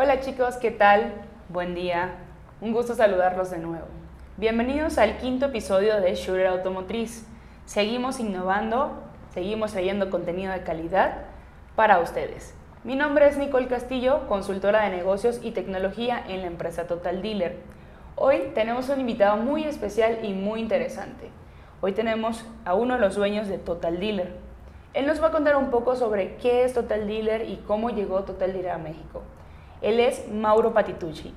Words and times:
Hola 0.00 0.20
chicos, 0.20 0.54
¿qué 0.58 0.70
tal? 0.70 1.12
Buen 1.48 1.74
día. 1.74 2.18
Un 2.60 2.72
gusto 2.72 2.94
saludarlos 2.94 3.50
de 3.50 3.58
nuevo. 3.58 3.88
Bienvenidos 4.36 4.96
al 4.96 5.16
quinto 5.16 5.46
episodio 5.46 6.00
de 6.00 6.14
Shooter 6.14 6.46
Automotriz. 6.46 7.26
Seguimos 7.64 8.20
innovando, 8.20 8.92
seguimos 9.34 9.72
trayendo 9.72 10.08
contenido 10.08 10.52
de 10.52 10.62
calidad 10.62 11.24
para 11.74 11.98
ustedes. 11.98 12.54
Mi 12.84 12.94
nombre 12.94 13.26
es 13.26 13.38
Nicole 13.38 13.66
Castillo, 13.66 14.28
consultora 14.28 14.84
de 14.84 14.96
negocios 14.96 15.40
y 15.42 15.50
tecnología 15.50 16.22
en 16.28 16.42
la 16.42 16.46
empresa 16.46 16.86
Total 16.86 17.20
Dealer. 17.20 17.56
Hoy 18.14 18.52
tenemos 18.54 18.88
un 18.90 19.00
invitado 19.00 19.36
muy 19.36 19.64
especial 19.64 20.20
y 20.22 20.32
muy 20.32 20.60
interesante. 20.60 21.28
Hoy 21.80 21.90
tenemos 21.90 22.44
a 22.64 22.74
uno 22.74 22.94
de 22.94 23.00
los 23.00 23.16
dueños 23.16 23.48
de 23.48 23.58
Total 23.58 23.98
Dealer. 23.98 24.36
Él 24.94 25.08
nos 25.08 25.20
va 25.20 25.26
a 25.26 25.32
contar 25.32 25.56
un 25.56 25.70
poco 25.70 25.96
sobre 25.96 26.36
qué 26.36 26.62
es 26.62 26.72
Total 26.72 27.04
Dealer 27.04 27.48
y 27.48 27.56
cómo 27.66 27.90
llegó 27.90 28.22
Total 28.22 28.52
Dealer 28.52 28.70
a 28.70 28.78
México. 28.78 29.24
Él 29.80 30.00
es 30.00 30.28
Mauro 30.28 30.74
Patitucci. 30.74 31.32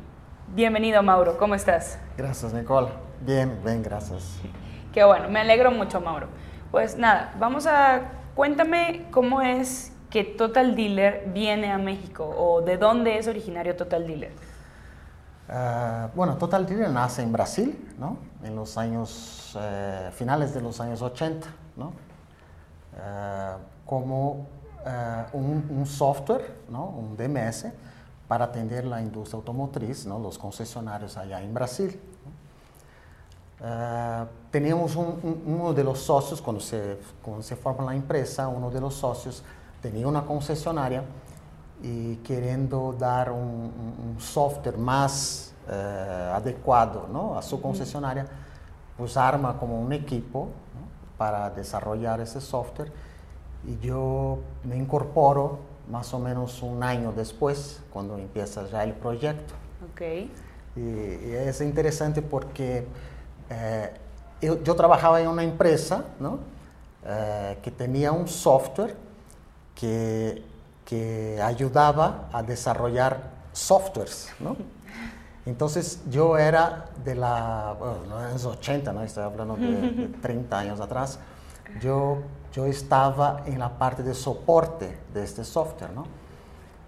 Bienvenido 0.48 1.04
Mauro, 1.04 1.38
¿cómo 1.38 1.54
estás? 1.54 1.99
Gracias 2.18 2.52
Nicole. 2.52 2.88
Bien, 3.23 3.59
bien, 3.63 3.84
gracias. 3.84 4.40
Qué 4.94 5.04
bueno, 5.04 5.30
me 5.30 5.41
alegro 5.41 5.70
mucho 5.70 6.02
Mauro. 6.02 6.27
Pues 6.72 6.98
nada, 6.98 7.35
vamos 7.40 7.68
a... 7.68 8.02
Cuéntame 8.34 9.05
cómo 9.12 9.44
es 9.44 9.94
que 10.09 10.23
Total 10.23 10.76
Dealer 10.76 11.26
viene 11.27 11.72
a 11.72 11.77
México 11.77 12.26
o 12.26 12.62
de 12.62 12.77
dónde 12.77 13.20
es 13.20 13.27
originario 13.27 13.76
Total 13.76 14.08
Dealer. 14.08 14.32
Uh, 15.48 16.08
bueno, 16.16 16.35
Total 16.38 16.66
Dealer 16.66 16.90
nace 16.90 17.21
en 17.21 17.32
Brasil, 17.32 17.94
¿no? 17.99 18.18
En 18.44 18.55
los 18.55 18.76
años, 18.76 19.55
eh, 19.60 20.10
finales 20.13 20.54
de 20.54 20.62
los 20.62 20.82
años 20.82 21.02
80, 21.02 21.48
¿no? 21.76 21.88
Uh, 22.94 23.60
como 23.85 24.32
uh, 24.32 25.38
un, 25.38 25.68
un, 25.70 25.85
software, 25.85 26.55
¿no? 26.70 26.85
Un 26.85 27.16
DMS 27.16 27.68
para 28.31 28.45
atender 28.45 28.85
la 28.85 29.02
industria 29.02 29.35
automotriz, 29.40 30.05
¿no? 30.05 30.17
Los 30.17 30.38
concesionarios 30.38 31.17
allá 31.17 31.41
en 31.41 31.53
Brasil. 31.53 31.99
teníamos 34.49 34.96
un, 34.96 35.20
un, 35.21 35.43
uno 35.48 35.74
de 35.74 35.84
los 35.84 35.99
socios, 35.99 36.41
cuando 36.41 36.62
se, 36.62 36.98
cuando 37.21 37.43
se 37.43 37.57
forma 37.57 37.84
la 37.84 37.93
empresa, 37.93 38.48
uno 38.48 38.71
de 38.71 38.79
los 38.79 38.93
socios 38.93 39.43
tenía 39.82 40.07
una 40.07 40.26
concesionaria 40.26 41.04
y 41.84 42.15
queriendo 42.27 42.96
dar 42.98 43.34
un, 43.34 43.70
un 44.02 44.15
software 44.18 44.77
más 44.77 45.54
eh, 45.68 46.32
adecuado 46.34 47.09
¿no? 47.12 47.37
a 47.37 47.41
su 47.41 47.62
concesionaria, 47.62 48.26
pues 48.96 49.18
arma 49.18 49.57
como 49.57 49.77
un 49.77 49.91
equipo 49.91 50.46
¿no? 50.74 51.18
para 51.18 51.49
desarrollar 51.49 52.21
ese 52.21 52.40
software 52.40 52.93
y 53.68 53.77
yo 53.85 54.40
me 54.63 54.77
incorporo 54.77 55.71
más 55.91 56.13
o 56.13 56.20
menos 56.20 56.63
un 56.63 56.81
año 56.84 57.11
después, 57.11 57.81
cuando 57.91 58.17
empieza 58.17 58.65
ya 58.70 58.84
el 58.84 58.93
proyecto. 58.93 59.53
Okay. 59.91 60.31
Y, 60.75 60.79
y, 60.79 61.34
es 61.35 61.59
interesante 61.59 62.21
porque 62.21 62.87
eh, 63.49 63.91
yo, 64.41 64.63
yo, 64.63 64.75
trabajaba 64.75 65.22
en 65.22 65.28
una 65.28 65.44
empresa 65.44 66.06
¿no? 66.19 66.39
eh, 67.06 67.57
que 67.62 67.72
tenía 67.72 68.13
un 68.13 68.28
software 68.28 68.95
que, 69.75 70.41
que 70.85 71.41
ayudaba 71.41 72.29
a 72.31 72.41
desarrollar 72.41 73.31
softwares, 73.51 74.29
¿no? 74.39 74.56
Entonces 75.45 76.01
yo 76.09 76.38
era 76.38 76.85
de 77.03 77.16
la, 77.16 77.75
bueno, 77.78 77.97
no 78.07 78.25
en 78.25 78.34
los 78.34 78.45
80, 78.45 78.94
¿no? 78.94 79.03
estoy 79.03 79.23
hablando 79.23 79.56
de, 79.56 79.91
de, 79.91 80.07
30 80.22 80.57
años 80.57 80.79
atrás, 80.79 81.19
yo, 81.81 82.19
yo 82.52 82.66
estaba 82.66 83.44
en 83.46 83.59
la 83.59 83.78
parte 83.78 84.03
de 84.03 84.13
soporte 84.13 85.00
de 85.13 85.24
este 85.24 85.44
software, 85.44 85.91
¿no? 85.91 86.06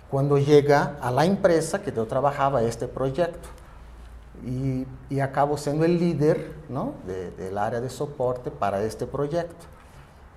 Cuando 0.09 0.37
llega 0.37 0.97
a 1.01 1.09
la 1.09 1.25
empresa 1.25 1.81
que 1.81 1.91
yo 1.91 2.05
trabajaba 2.05 2.61
este 2.61 2.87
proyecto 2.87 3.49
y, 4.45 4.85
y 5.09 5.19
acabo 5.19 5.57
siendo 5.57 5.85
el 5.85 5.97
líder, 5.97 6.53
¿no? 6.69 6.93
De, 7.07 7.31
del 7.31 7.57
área 7.57 7.81
de 7.81 7.89
soporte 7.89 8.51
para 8.51 8.81
este 8.83 9.07
proyecto. 9.07 9.65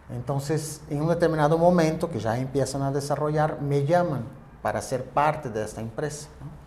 Entonces, 0.09 0.83
en 0.89 1.03
un 1.03 1.09
determinado 1.09 1.59
momento 1.59 2.09
que 2.09 2.21
ya 2.21 2.39
empiezan 2.39 2.83
a 2.83 2.93
desarrollar, 2.93 3.61
me 3.61 3.85
llaman 3.85 4.25
para 4.63 4.81
ser 4.81 5.05
parte 5.05 5.51
de 5.51 5.65
esta 5.65 5.81
empresa. 5.81 6.29
¿no? 6.41 6.67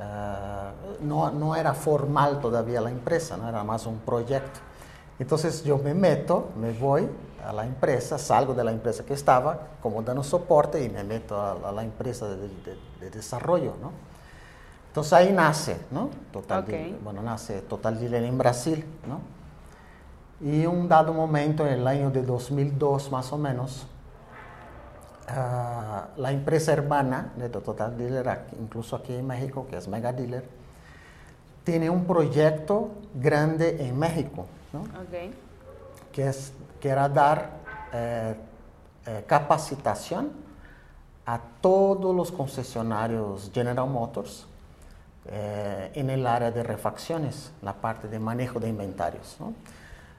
Uh, 0.00 1.04
no, 1.04 1.30
no, 1.30 1.56
era 1.56 1.74
formal 1.74 2.40
todavía 2.40 2.80
la 2.80 2.90
empresa, 2.90 3.36
no 3.36 3.48
era 3.48 3.64
más 3.64 3.86
un 3.86 3.98
proyecto. 3.98 4.60
Entonces 5.18 5.64
yo 5.64 5.78
me 5.78 5.92
meto, 5.94 6.50
me 6.56 6.72
voy 6.72 7.08
a 7.44 7.52
la 7.52 7.64
empresa, 7.64 8.18
salgo 8.18 8.54
de 8.54 8.64
la 8.64 8.72
empresa 8.72 9.04
que 9.04 9.14
estaba, 9.14 9.58
como 9.82 10.02
dando 10.02 10.22
soporte, 10.22 10.82
y 10.82 10.88
me 10.88 11.04
meto 11.04 11.40
a, 11.40 11.52
a 11.52 11.72
la 11.72 11.82
empresa 11.84 12.28
de, 12.28 12.36
de, 12.36 12.78
de, 13.00 13.10
desarrollo. 13.10 13.74
¿no? 13.80 13.92
Entonces 14.88 15.12
ahí 15.12 15.32
nace, 15.32 15.76
¿no? 15.90 16.10
Total 16.32 16.62
Okay. 16.62 16.84
Dealer, 16.84 17.00
bueno, 17.00 17.22
nace 17.22 17.60
Total 17.62 17.98
Dealer 17.98 18.24
en 18.24 18.38
Brasil, 18.38 18.84
¿no? 19.06 19.20
Y 20.40 20.66
un 20.66 20.88
dado 20.88 21.12
momento, 21.12 21.66
en 21.66 21.74
el 21.74 21.86
año 21.86 22.10
de 22.10 22.22
2002 22.22 23.10
más 23.10 23.32
o 23.32 23.38
menos, 23.38 23.86
uh, 25.28 26.20
la 26.20 26.32
empresa 26.32 26.72
hermana 26.72 27.32
de 27.36 27.48
Total 27.48 27.96
Dealer, 27.96 28.46
incluso 28.60 28.96
aquí 28.96 29.14
en 29.14 29.26
México, 29.26 29.66
que 29.68 29.76
es 29.76 29.88
Mega 29.88 30.12
Dealer, 30.12 30.44
tiene 31.64 31.90
un 31.90 32.04
proyecto 32.04 32.90
grande 33.14 33.84
en 33.86 33.98
México, 33.98 34.46
¿no? 34.72 34.84
Okay. 35.06 35.34
Que, 36.80 36.88
era 36.88 37.08
dar 37.08 37.50
eh, 37.92 38.34
eh, 39.06 39.24
capacitación 39.26 40.32
a 41.26 41.40
todos 41.60 42.14
los 42.14 42.32
concesionarios 42.32 43.50
General 43.52 43.88
Motors 43.88 44.46
eh, 45.26 45.90
en 45.94 46.10
el 46.10 46.26
área 46.26 46.50
de 46.50 46.62
refacciones, 46.62 47.52
la 47.62 47.74
parte 47.74 48.08
de 48.08 48.18
manejo 48.18 48.58
de 48.58 48.68
inventarios. 48.68 49.36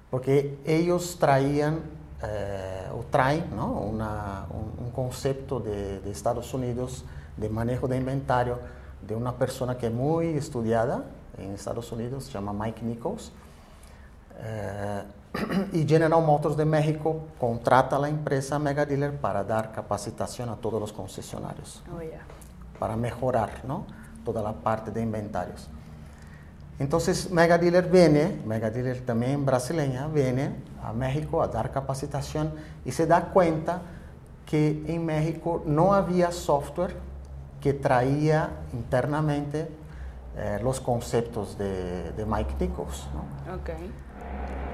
porque 0.10 0.58
ellos 0.66 1.18
traían 1.20 1.82
eh, 2.22 2.88
o 2.94 3.04
traen 3.10 3.46
un, 3.54 4.92
concepto 4.94 5.60
de, 5.60 6.02
de, 6.02 6.12
Estados 6.12 6.54
Unidos 6.54 7.06
de 7.38 7.48
manejo 7.48 7.88
de 7.88 7.96
inventario 7.98 8.60
de 9.08 9.16
una 9.16 9.34
persona 9.34 9.78
que 9.78 9.88
es 9.88 9.94
muy 9.94 10.28
estudiada 10.30 11.06
en 11.38 11.54
Estados 11.54 11.92
Unidos, 11.92 12.26
se 12.26 12.32
llama 12.32 12.54
Mike 12.54 12.84
Nichols. 12.84 13.32
Eh, 14.42 15.04
y 15.74 15.88
General 15.88 16.24
Motors 16.24 16.58
de 16.58 16.66
México 16.66 17.28
contrata 17.40 17.98
a 17.98 18.00
la 18.00 18.10
empresa 18.10 18.58
Mega 18.58 18.86
Dealer 18.86 19.16
para 19.18 19.44
dar 19.44 19.72
capacitación 19.72 20.50
a 20.50 20.56
todos 20.56 20.80
los 20.82 20.92
concesionarios, 20.92 21.84
Oh, 21.96 22.02
yeah. 22.02 22.22
para 22.80 22.96
mejorar 22.96 23.64
¿no? 23.66 23.86
toda 24.26 24.42
la 24.42 24.54
parte 24.54 24.92
de 24.92 25.02
inventarios. 25.02 25.70
Entonces, 26.80 27.30
Mega 27.30 27.58
Dealer 27.58 27.90
viene, 27.90 28.42
Mega 28.46 28.70
Dealer 28.72 29.06
también 29.06 29.46
brasileña, 29.46 30.08
viene 30.08 30.56
a 30.84 30.94
México 30.94 31.44
a 31.44 31.48
dar 31.50 31.72
capacitación 31.72 32.54
y 32.86 32.92
se 32.92 33.06
da 33.06 33.26
cuenta 33.26 33.82
que 34.46 34.84
en 34.88 35.06
México 35.06 35.62
no 35.66 35.94
había 35.94 36.32
software 36.32 36.96
que 37.60 37.74
traía 37.74 38.50
internamente 38.74 39.70
eh, 40.38 40.60
los 40.64 40.80
conceptos 40.80 41.58
de, 41.58 42.14
de 42.14 42.26
Mike 42.26 42.56
Nichols. 42.60 43.08
¿no? 43.14 43.56
Okay. 43.56 43.92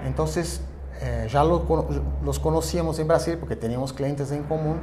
Entonces, 0.05 0.61
eh, 1.01 1.27
ya 1.29 1.43
lo, 1.43 1.66
los 2.23 2.39
conocíamos 2.39 2.99
en 2.99 3.07
Brasil 3.07 3.38
porque 3.38 3.55
teníamos 3.55 3.91
clientes 3.91 4.31
en 4.31 4.43
común. 4.43 4.79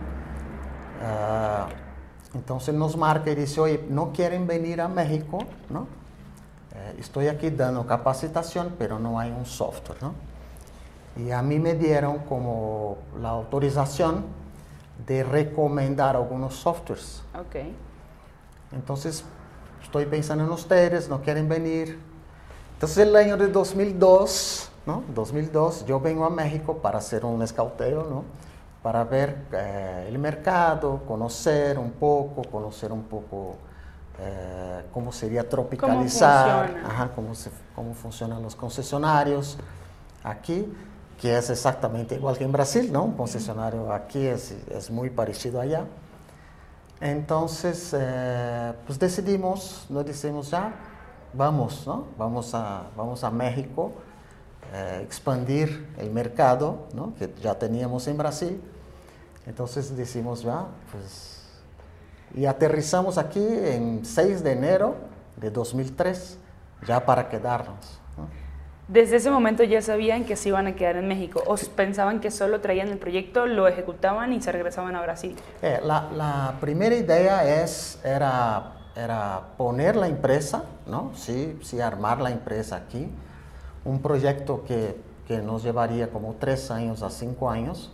Uh, 1.03 2.37
entonces 2.37 2.75
nos 2.75 2.97
marca 2.97 3.31
y 3.31 3.35
dice, 3.35 3.61
oye, 3.61 3.85
¿no 3.89 4.13
quieren 4.13 4.47
venir 4.47 4.81
a 4.81 4.89
México? 4.89 5.39
¿no? 5.69 5.87
Eh, 6.75 6.97
estoy 6.99 7.29
aquí 7.29 7.51
dando 7.51 7.87
capacitación, 7.87 8.75
pero 8.79 8.99
no 8.99 9.19
hay 9.19 9.31
un 9.31 9.45
software, 9.45 10.03
¿no? 10.03 10.15
Y 11.17 11.31
a 11.31 11.43
mí 11.43 11.59
me 11.59 11.75
dieron 11.75 12.21
como 12.21 12.97
la 13.21 13.29
autorización 13.31 14.25
de 15.07 15.23
recomendar 15.25 16.17
algunos 16.17 16.55
softwares. 16.55 17.23
Okay. 17.49 17.77
Entonces, 18.73 19.25
estoy 19.83 20.07
pensando 20.07 20.45
en 20.45 20.51
ustedes, 20.51 21.11
no 21.11 21.21
quieren 21.21 21.49
venir. 21.51 21.99
Entonces, 22.75 22.99
el 22.99 23.15
año 23.15 23.37
de 23.37 23.49
2002, 23.49 24.72
¿no? 24.87 25.05
2002, 25.15 25.87
yo 25.87 26.01
vengo 26.01 26.25
a 26.25 26.31
México 26.31 26.79
para 26.79 26.99
hacer 26.99 27.25
un 27.25 27.43
escauteo, 27.43 28.05
¿no? 28.05 28.25
Para 28.83 29.05
ver 29.05 29.47
eh, 29.53 30.07
el 30.09 30.19
mercado, 30.19 31.03
conocer 31.07 31.79
un 31.79 31.93
poco, 31.93 32.43
conocer 32.51 32.91
un 32.91 33.05
poco 33.05 33.57
eh, 34.19 34.85
cómo 34.93 35.13
sería 35.13 35.49
tropicalizar, 35.49 36.73
¿Cómo, 36.73 36.87
ajá, 36.87 37.11
cómo, 37.15 37.35
se, 37.35 37.51
cómo, 37.75 37.95
funcionan 37.95 38.43
los 38.43 38.55
concesionarios 38.55 39.57
aquí, 40.23 40.73
que 41.21 41.39
es 41.39 41.51
exactamente 41.51 42.17
igual 42.17 42.37
que 42.37 42.45
en 42.45 42.53
Brasil, 42.53 42.93
¿no? 42.93 43.05
Un 43.05 43.13
concesionario 43.13 43.93
aquí 43.93 44.27
es, 44.27 44.53
es 44.71 44.91
muy 44.91 45.11
parecido 45.11 45.61
allá. 45.61 45.85
Entonces, 47.01 47.95
eh, 47.99 48.73
pues 48.87 48.99
decidimos, 48.99 49.87
nos 49.89 50.05
decimos 50.05 50.51
ya, 50.51 50.73
vamos, 51.33 51.85
¿no? 51.87 52.07
Vamos 52.17 52.55
a, 52.55 52.85
vamos 52.97 53.25
a 53.25 53.31
México, 53.31 53.93
eh, 54.73 55.01
expandir 55.03 55.87
el 55.99 56.11
mercado, 56.11 56.89
¿no? 56.95 57.15
Que 57.19 57.31
ya 57.43 57.59
teníamos 57.59 58.07
en 58.09 58.17
Brasil. 58.17 58.61
Entonces 59.47 59.97
decimos 59.97 60.43
ya, 60.43 60.67
pues 60.91 61.41
Y 62.35 62.47
aterrizamos 62.47 63.19
aquí 63.19 63.45
en 63.45 64.05
6 64.05 64.43
de 64.43 64.53
enero 64.53 64.95
de 65.37 65.51
2003, 65.51 66.39
ya 66.87 67.05
para 67.05 67.29
quedarnos. 67.29 68.01
Desde 68.89 69.17
ese 69.17 69.31
momento 69.31 69.63
ya 69.65 69.81
sabían 69.81 70.25
que 70.25 70.37
se 70.37 70.49
iban 70.49 70.67
a 70.67 70.75
quedar 70.75 70.97
en 70.97 71.09
México 71.09 71.43
o 71.47 71.57
pensaban 71.77 72.21
que 72.21 72.31
solo 72.31 72.61
traían 72.61 72.89
el 72.89 72.99
proyecto, 72.99 73.47
lo 73.47 73.69
ejecutaban 73.69 74.33
y 74.33 74.41
se 74.43 74.51
regresaban 74.53 74.97
a 74.97 75.03
Brasil. 75.03 75.37
Eh, 75.63 75.81
la, 75.85 76.11
la, 76.15 76.57
primera 76.61 76.95
idea 76.95 77.63
es, 77.63 78.01
era, 78.05 78.73
era 78.97 79.41
poner 79.57 79.97
la 79.97 80.09
empresa, 80.09 80.65
¿no? 80.87 81.13
Sí, 81.15 81.59
sí, 81.63 81.81
armar 81.81 82.21
la 82.21 82.31
empresa 82.33 82.77
aquí. 82.77 83.09
Un 83.85 84.01
proyecto 84.01 84.65
que, 84.65 85.01
que 85.27 85.39
nos 85.39 85.63
llevaría 85.63 86.11
como 86.11 86.35
tres 86.39 86.71
años 86.71 87.03
a 87.03 87.11
cinco 87.11 87.51
años. 87.51 87.93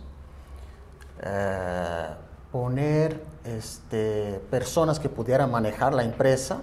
Eh, 1.21 2.07
poner 2.51 3.23
este, 3.43 4.41
personas 4.49 4.99
que 4.99 5.09
pudieran 5.09 5.51
manejar 5.51 5.93
la 5.93 6.03
empresa 6.03 6.61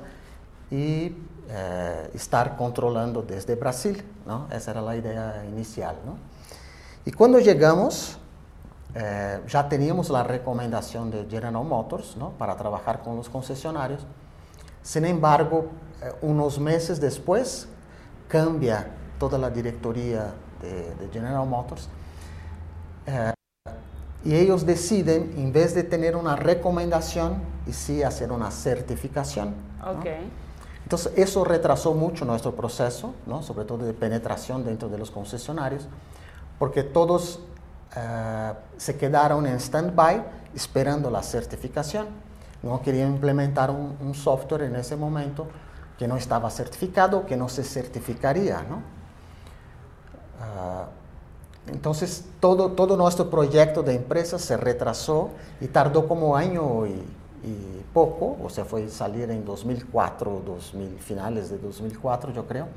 y 0.70 1.14
eh, 1.48 2.10
estar 2.14 2.56
controlando 2.56 3.22
desde 3.22 3.54
Brasil, 3.54 4.04
¿no? 4.26 4.48
Esa 4.50 4.72
era 4.72 4.82
la 4.82 4.96
idea 4.96 5.44
inicial, 5.46 5.96
¿no? 6.04 6.18
Y 7.04 7.12
cuando 7.12 7.38
llegamos, 7.38 8.18
eh, 8.94 9.40
ya 9.46 9.68
teníamos 9.68 10.10
la 10.10 10.24
recomendación 10.24 11.10
de 11.10 11.24
General 11.30 11.64
Motors, 11.64 12.16
¿no? 12.16 12.30
Para 12.30 12.56
trabajar 12.56 13.00
con 13.02 13.14
los 13.14 13.28
concesionarios. 13.28 14.04
Sin 14.82 15.04
embargo, 15.04 15.66
eh, 16.02 16.12
unos 16.22 16.58
meses 16.58 17.00
después, 17.00 17.68
cambia 18.26 18.88
toda 19.18 19.38
la 19.38 19.50
directoría 19.50 20.34
de, 20.60 20.94
de 20.94 21.08
General 21.12 21.46
Motors 21.46 21.88
y 24.24 24.34
ellos 24.34 24.66
deciden, 24.66 25.34
en 25.36 25.52
vez 25.52 25.74
de 25.74 25.84
tener 25.84 26.16
una 26.16 26.34
recomendación, 26.34 27.40
y 27.66 27.72
sí 27.72 28.02
hacer 28.02 28.32
una 28.32 28.50
certificación. 28.50 29.54
Okay. 29.98 30.30
Entonces, 30.82 31.12
eso 31.16 31.44
retrasó 31.44 31.94
mucho 31.94 32.24
nuestro 32.24 32.54
proceso, 32.54 33.14
¿no? 33.26 33.42
sobre 33.42 33.64
todo 33.64 33.84
de 33.84 33.92
penetración 33.92 34.64
dentro 34.64 34.88
de 34.88 34.98
los 34.98 35.10
concesionarios, 35.10 35.86
porque 36.58 36.82
todos 36.82 37.40
uh, 37.96 38.54
se 38.76 38.96
quedaron 38.96 39.46
en 39.46 39.60
stand-by 39.60 40.24
esperando 40.54 41.10
la 41.10 41.22
certificación. 41.22 42.06
No 42.62 42.82
querían 42.82 43.12
implementar 43.12 43.70
un, 43.70 43.96
un, 44.00 44.14
software 44.14 44.62
en 44.62 44.76
ese 44.76 44.96
momento 44.96 45.46
que 45.98 46.08
no 46.08 46.16
estaba 46.16 46.50
certificado, 46.50 47.26
que 47.26 47.36
no 47.36 47.48
se 47.48 47.62
certificaría. 47.62 48.62
¿no? 48.68 48.95
Uh, 50.40 51.70
entonces, 51.70 52.24
todo, 52.38 52.72
todo 52.72 52.96
nuestro 52.96 53.28
proyecto 53.28 53.82
de 53.82 53.94
empresa 53.94 54.38
se 54.38 54.56
retrasó 54.56 55.30
y 55.60 55.66
tardó 55.66 56.06
como 56.06 56.36
año 56.36 56.86
y, 56.86 56.90
y 56.90 57.84
poco, 57.92 58.36
o 58.42 58.50
sea, 58.50 58.64
fue 58.64 58.88
salir 58.88 59.30
en 59.30 59.44
2004, 59.44 60.42
2000, 60.44 60.98
finales 60.98 61.50
de 61.50 61.58
2004, 61.58 62.32
yo 62.32 62.46
creo, 62.46 62.68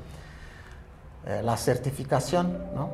eh, 1.26 1.42
la 1.44 1.56
certificación, 1.56 2.56
¿no? 2.74 2.88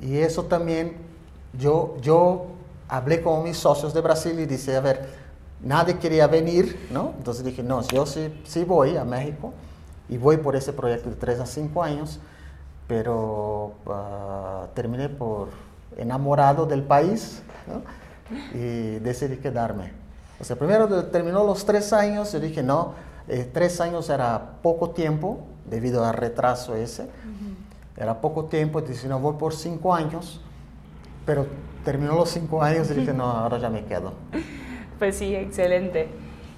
Y 0.00 0.16
eso 0.16 0.44
también, 0.44 0.96
yo, 1.58 1.96
yo 2.00 2.46
hablé 2.88 3.22
con 3.22 3.44
mis 3.44 3.58
socios 3.58 3.92
de 3.92 4.00
Brasil 4.00 4.40
y 4.40 4.46
dije, 4.46 4.74
a 4.74 4.80
ver, 4.80 5.08
nadie 5.60 5.98
quería 5.98 6.26
venir, 6.26 6.88
¿no? 6.90 7.12
Entonces 7.18 7.44
dije, 7.44 7.62
no, 7.62 7.82
yo 7.82 8.06
sí, 8.06 8.42
sí 8.44 8.64
voy 8.64 8.96
a 8.96 9.04
México 9.04 9.52
y 10.08 10.16
voy 10.16 10.38
por 10.38 10.56
ese 10.56 10.72
proyecto 10.72 11.10
de 11.10 11.16
3 11.16 11.40
a 11.40 11.46
5 11.46 11.82
años 11.82 12.18
pero 12.86 13.74
uh, 13.86 14.66
terminé 14.74 15.08
por 15.08 15.48
enamorado 15.96 16.66
del 16.66 16.82
país 16.82 17.42
¿no? 17.66 17.82
y 18.58 18.98
decidí 18.98 19.36
quedarme. 19.36 19.92
O 20.40 20.44
sea, 20.44 20.56
primero 20.56 21.04
terminó 21.06 21.44
los 21.44 21.64
tres 21.64 21.92
años, 21.92 22.32
yo 22.32 22.40
dije, 22.40 22.62
no, 22.62 22.94
eh, 23.28 23.48
tres 23.52 23.80
años 23.80 24.08
era 24.10 24.58
poco 24.62 24.90
tiempo 24.90 25.46
debido 25.70 26.04
al 26.04 26.14
retraso 26.14 26.74
ese, 26.74 27.02
uh 27.02 27.06
-huh. 27.06 28.02
era 28.02 28.20
poco 28.20 28.46
tiempo, 28.46 28.80
dije, 28.80 29.06
no, 29.06 29.20
voy 29.20 29.34
por 29.38 29.54
cinco 29.54 29.94
años, 29.94 30.40
pero 31.24 31.46
terminó 31.84 32.16
los 32.16 32.30
cinco 32.30 32.62
años 32.62 32.90
y 32.90 32.94
dije, 32.94 33.12
no, 33.12 33.24
ahora 33.24 33.58
ya 33.58 33.70
me 33.70 33.84
quedo. 33.84 34.12
Pues 34.98 35.16
sí, 35.16 35.34
excelente. 35.34 36.08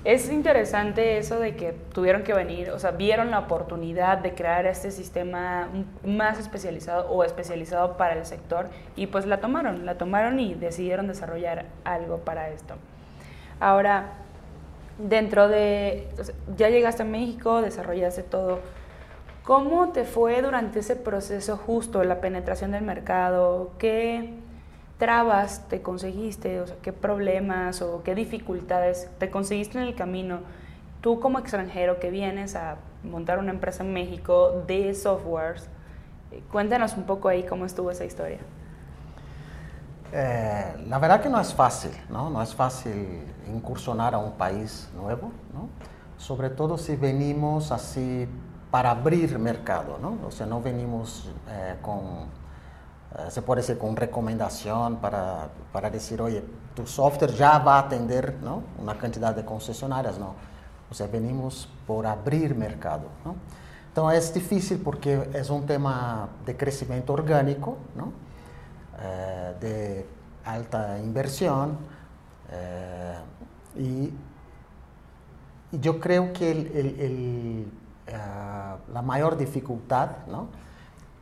Es 0.05 0.31
interesante 0.31 1.17
eso 1.17 1.39
de 1.39 1.57
que 1.57 1.73
tuvieron 1.73 2.25
que 2.25 2.35
venir, 2.35 2.71
o 2.71 2.79
sea, 2.79 2.91
vieron 2.91 3.31
la 3.31 3.39
oportunidad 3.39 4.19
de 4.19 4.35
crear 4.35 4.67
este 4.67 4.91
sistema 4.91 5.71
más 6.05 6.39
especializado 6.39 7.09
o 7.09 7.25
especializado 7.25 7.97
para 7.97 8.13
el 8.13 8.27
sector 8.27 8.69
y 8.97 9.07
pues 9.07 9.25
la 9.25 9.41
tomaron, 9.41 9.87
la 9.87 9.97
tomaron 9.97 10.39
y 10.41 10.53
decidieron 10.53 11.09
desarrollar 11.09 11.65
algo 11.85 12.19
para 12.19 12.51
esto. 12.51 12.75
Ahora, 13.61 14.13
dentro 14.99 15.49
de, 15.49 16.09
ya 16.55 16.69
llegaste 16.69 17.03
a 17.03 17.07
México, 17.07 17.63
desarrollaste 17.63 18.25
todo. 18.25 18.61
¿Cómo 19.43 19.89
te 19.93 20.05
fue 20.05 20.43
durante 20.43 20.81
ese 20.81 20.97
proceso 20.97 21.57
justo, 21.57 22.05
la 22.05 22.21
penetración 22.21 22.73
del 22.73 22.83
mercado? 22.83 23.71
¿Qué, 23.79 24.35
trabas 24.99 25.69
te 25.69 25.83
conseguiste, 25.83 26.61
o 26.61 26.67
sea, 26.67 26.77
qué 26.83 26.93
problemas 26.93 27.83
o 27.83 28.03
qué 28.03 28.15
dificultades 28.15 29.11
te 29.19 29.31
conseguiste 29.31 29.79
en 29.79 29.85
el 29.85 29.95
camino. 29.95 30.41
Tú 31.01 31.21
como 31.21 31.39
extranjero 31.39 32.01
que 32.01 32.11
vienes 32.11 32.57
a 32.57 32.77
montar 33.03 33.39
una 33.39 33.51
empresa 33.51 33.83
en 33.83 33.93
México 33.93 34.63
de 34.67 34.95
softwares, 34.95 35.69
eh, 36.33 36.43
cuéntanos 36.51 36.97
un 36.97 37.05
poco 37.05 37.29
ahí 37.29 37.45
cómo 37.45 37.67
estuvo 37.67 37.91
esa 37.91 38.05
historia. 38.05 38.39
Eh, 40.13 40.77
la 40.89 40.99
verdad 40.99 41.21
que 41.21 41.29
no 41.29 41.41
es 41.41 41.53
fácil, 41.53 41.91
¿no? 42.09 42.31
No 42.31 42.41
es 42.41 42.55
fácil 42.55 43.25
incursionar 43.53 44.15
a 44.15 44.19
un 44.19 44.33
país 44.33 44.89
nuevo, 44.95 45.33
¿no? 45.53 45.69
Sobre 46.17 46.51
todo 46.51 46.79
si 46.79 46.95
venimos 46.95 47.73
así 47.73 48.29
para 48.71 48.93
abrir 48.93 49.39
mercado, 49.39 49.99
¿no? 50.01 50.17
O 50.27 50.31
sea, 50.31 50.47
no 50.47 50.61
venimos 50.63 51.31
eh, 51.49 51.75
con 51.83 52.29
Uh, 53.15 53.31
se 53.31 53.43
puede 53.43 53.61
decir 53.61 53.79
con 53.79 53.95
recomendación 53.95 54.97
para, 54.97 55.49
para, 55.73 55.89
decir, 55.89 56.21
oye, 56.21 56.43
tu 56.75 56.85
software 56.85 57.33
ya 57.33 57.59
va 57.59 57.77
a 57.77 57.79
atender 57.81 58.35
¿no? 58.43 58.63
una 58.79 58.99
cantidad 58.99 59.33
de 59.35 59.45
concesionarias, 59.45 60.19
no. 60.19 60.35
O 60.91 60.95
sea, 60.95 61.07
venimos 61.07 61.69
por 61.87 62.07
abrir 62.07 62.57
mercado. 62.57 63.05
¿no? 63.25 63.37
Entonces 63.87 64.25
es 64.25 64.35
difícil 64.35 64.79
porque 64.79 65.31
es 65.33 65.49
un 65.49 65.65
tema 65.65 66.29
de 66.45 66.57
crecimiento 66.57 67.13
orgánico, 67.13 67.77
¿no? 67.95 68.13
Uh, 68.95 69.61
de 69.61 70.07
alta 70.45 70.99
inversión, 70.99 71.79
uh, 72.51 73.79
y, 73.79 74.13
y, 75.73 75.81
yo 75.81 76.01
creo 76.01 76.33
que 76.33 76.51
el, 76.51 76.67
el, 76.67 77.01
el, 77.01 77.73
la 78.93 79.03
mayor 79.03 79.37
dificultad 79.37 80.11
¿no? 80.29 80.49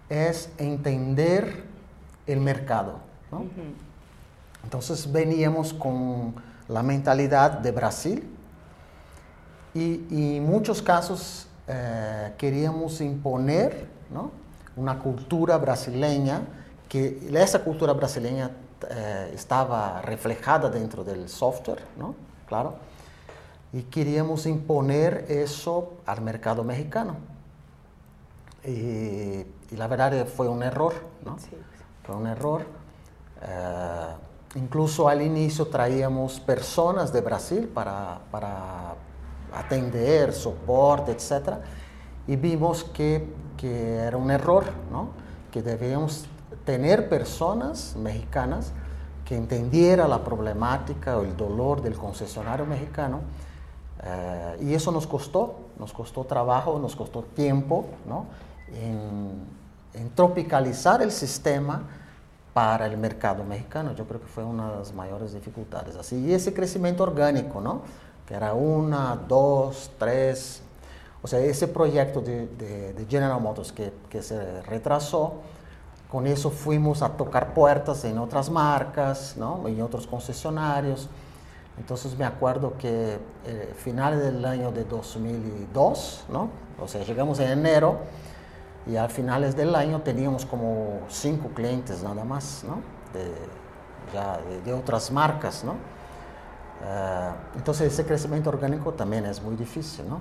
es 0.08 0.52
entender 0.58 1.71
el 2.26 2.40
mercado. 2.40 3.00
¿no? 3.30 3.38
Uh 3.38 3.44
-huh. 3.44 3.92
Entonces 4.64 5.10
veníamos 5.10 5.72
con 5.72 6.34
la 6.68 6.82
mentalidad 6.82 7.58
de 7.58 7.70
Brasil 7.72 8.28
y, 9.74 10.06
y 10.10 10.36
en 10.36 10.46
muchos 10.46 10.82
casos 10.82 11.48
eh, 11.66 12.32
queríamos 12.38 13.00
imponer 13.00 13.88
¿no? 14.10 14.30
una 14.76 14.98
cultura 14.98 15.58
brasileña, 15.58 16.42
que 16.88 17.28
esa 17.32 17.62
cultura 17.64 17.92
brasileña 17.92 18.50
eh, 18.90 19.32
estaba 19.34 20.00
reflejada 20.02 20.68
dentro 20.68 21.04
del 21.04 21.28
software, 21.28 21.82
¿no? 21.96 22.14
claro, 22.46 22.74
y 23.72 23.82
queríamos 23.84 24.46
imponer 24.46 25.26
eso 25.28 25.94
al 26.04 26.20
mercado 26.20 26.62
mexicano. 26.62 27.16
Y, 28.64 28.68
y 29.70 29.76
la 29.76 29.88
verdad 29.88 30.26
fue 30.26 30.48
un 30.48 30.62
error, 30.62 30.92
¿no? 31.24 31.38
Sí 31.38 31.56
fue 32.04 32.16
un 32.16 32.26
error. 32.26 32.62
Uh, 33.42 34.58
incluso 34.58 35.08
al 35.08 35.22
inicio 35.22 35.66
traíamos 35.66 36.38
personas 36.40 37.12
de 37.12 37.20
Brasil 37.20 37.68
para, 37.68 38.20
para 38.30 38.94
atender, 39.54 40.32
soporte, 40.32 41.12
etc. 41.12 41.56
Y 42.26 42.36
vimos 42.36 42.84
que, 42.84 43.26
que 43.56 43.96
era 43.96 44.16
un 44.16 44.30
error, 44.30 44.64
¿no? 44.90 45.08
que 45.50 45.62
debíamos 45.62 46.26
tener 46.64 47.08
personas 47.08 47.96
mexicanas 47.96 48.72
que 49.24 49.36
entendieran 49.36 50.10
la 50.10 50.22
problemática 50.22 51.18
o 51.18 51.22
el 51.22 51.36
dolor 51.36 51.82
del 51.82 51.94
concesionario 51.94 52.66
mexicano. 52.66 53.20
Uh, 54.02 54.64
y 54.64 54.74
eso 54.74 54.90
nos 54.90 55.06
costó, 55.06 55.60
nos 55.78 55.92
costó 55.92 56.24
trabajo, 56.24 56.78
nos 56.78 56.96
costó 56.96 57.22
tiempo 57.22 57.86
¿no? 58.06 58.26
en, 58.74 59.61
en 59.94 60.10
tropicalizar 60.10 61.02
el 61.02 61.12
sistema 61.12 61.82
para 62.54 62.86
el 62.86 62.96
mercado 62.96 63.44
mexicano. 63.44 63.94
Yo 63.94 64.06
creo 64.06 64.20
que 64.20 64.26
fue 64.26 64.44
una 64.44 64.70
de 64.70 64.78
las 64.78 64.92
mayores 64.92 65.32
dificultades. 65.32 65.96
Así, 65.96 66.16
y 66.16 66.32
ese 66.32 66.52
crecimiento 66.52 67.02
orgánico, 67.02 67.60
¿no? 67.60 67.82
Que 68.26 68.34
era 68.34 68.52
una, 68.52 69.16
dos, 69.16 69.90
tres. 69.98 70.62
O 71.22 71.28
sea, 71.28 71.38
ese 71.38 71.68
proyecto 71.68 72.20
de, 72.20 72.48
de, 72.48 72.92
de 72.92 73.06
General 73.06 73.40
Motors 73.40 73.72
que, 73.72 73.92
que, 74.10 74.22
se 74.22 74.60
retrasó, 74.62 75.34
con 76.10 76.26
eso 76.26 76.50
fuimos 76.50 77.00
a 77.00 77.10
tocar 77.10 77.54
puertas 77.54 78.04
en 78.04 78.18
otras 78.18 78.50
marcas, 78.50 79.36
¿no? 79.36 79.66
En 79.66 79.80
otros 79.80 80.06
concesionarios. 80.06 81.08
Entonces 81.78 82.18
me 82.18 82.26
acuerdo 82.26 82.76
que 82.76 83.18
eh, 83.46 83.74
finales 83.76 84.20
del 84.20 84.44
año 84.44 84.72
de 84.72 84.84
2002, 84.84 86.24
¿no? 86.30 86.50
O 86.78 86.86
sea, 86.86 87.02
llegamos 87.02 87.38
en 87.40 87.50
enero 87.50 87.98
y 88.86 88.96
al 88.96 89.10
finales 89.10 89.56
del 89.56 89.74
año 89.74 90.00
teníamos 90.02 90.44
como 90.44 91.00
cinco 91.08 91.48
clientes 91.54 92.02
nada 92.02 92.24
más, 92.24 92.64
¿no? 92.66 92.80
De, 93.12 94.72
otras 94.72 95.10
marcas, 95.10 95.64
¿no? 95.64 95.72
Eh, 96.84 97.30
entonces 97.56 97.92
ese 97.92 98.04
crecimiento 98.04 98.50
orgánico 98.50 98.92
también 98.92 99.24
es 99.24 99.40
muy 99.42 99.56
difícil, 99.56 100.08
¿no? 100.08 100.20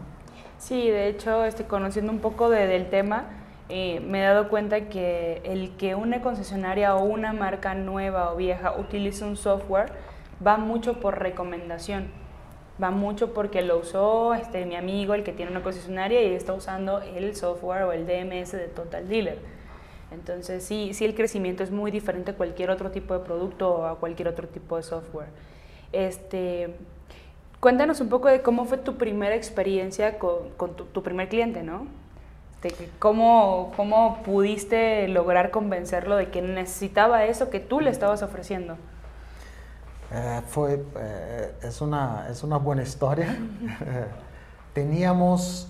Sí, 0.58 0.90
de 0.90 1.08
hecho, 1.08 1.44
este, 1.44 1.66
conociendo 1.66 2.12
un 2.12 2.20
poco 2.20 2.50
del 2.50 2.90
tema, 2.90 3.26
eh, 3.70 4.00
me 4.02 4.20
he 4.20 4.24
dado 4.24 4.50
cuenta 4.50 4.90
que 4.90 5.42
el 5.44 5.76
que 5.78 5.96
una 5.96 6.22
concesionaria 6.22 6.96
o 6.96 7.04
una 7.04 7.34
marca 7.34 7.74
nueva 7.74 8.32
o 8.32 8.36
vieja 8.36 8.78
utilice 8.78 9.26
un 9.26 9.38
software 9.38 9.92
va 10.46 10.58
mucho 10.58 11.00
por 11.00 11.20
recomendación, 11.20 12.12
va 12.82 12.92
mucho 12.92 13.34
porque 13.34 13.62
lo 13.62 13.78
usó 13.78 14.34
este, 14.34 14.66
mi 14.66 14.76
amigo, 14.76 15.14
el 15.14 15.24
que 15.24 15.34
tiene 15.34 15.52
una 15.52 15.64
concesionaria 15.64 16.22
y 16.24 16.34
está 16.34 16.54
usando 16.54 17.02
el 17.02 17.36
software 17.36 17.84
o 17.84 17.92
el 17.92 18.06
DMS 18.06 18.52
de 18.54 18.68
Total 18.68 19.08
Dealer. 19.08 19.40
Entonces 20.12 20.64
sí, 20.64 20.94
sí 20.94 21.06
el 21.06 21.16
crecimiento 21.16 21.64
es 21.64 21.72
muy 21.72 21.90
diferente 21.92 22.32
a 22.32 22.36
cualquier 22.36 22.70
otro 22.70 22.92
tipo 22.92 23.14
de 23.14 23.22
producto 23.22 23.70
o 23.76 23.86
a 23.86 23.98
cualquier 23.98 24.28
otro 24.28 24.48
tipo 24.48 24.78
de 24.78 24.84
software. 24.84 25.30
Este, 25.94 26.76
cuéntanos 27.60 28.02
un 28.02 28.10
poco 28.10 28.28
de 28.28 28.42
cómo 28.42 28.66
fue 28.66 28.78
tu 28.78 28.98
primera 28.98 29.36
experiencia 29.36 30.18
con, 30.20 30.76
tu, 30.76 31.04
primer 31.04 31.30
cliente, 31.30 31.64
¿no? 31.64 31.88
De 32.62 32.74
cómo, 33.00 33.72
cómo 33.76 34.22
pudiste 34.24 35.08
lograr 35.08 35.50
convencerlo 35.50 36.16
de 36.16 36.30
que 36.30 36.42
necesitaba 36.42 37.26
eso 37.26 37.50
que 37.50 37.60
tú 37.60 37.80
le 37.80 37.90
estabas 37.90 38.22
ofreciendo. 38.22 38.78
Eh, 40.14 40.42
fue, 40.46 40.86
eh, 40.98 41.56
es, 41.64 41.80
una, 41.80 42.28
es 42.30 42.44
una 42.44 42.58
buena 42.58 42.84
historia. 42.84 43.38
Teníamos, 44.74 45.70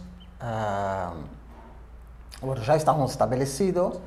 bueno, 2.41 2.63
ya 2.63 2.75
estábamos 2.75 3.12
establecidos, 3.12 4.00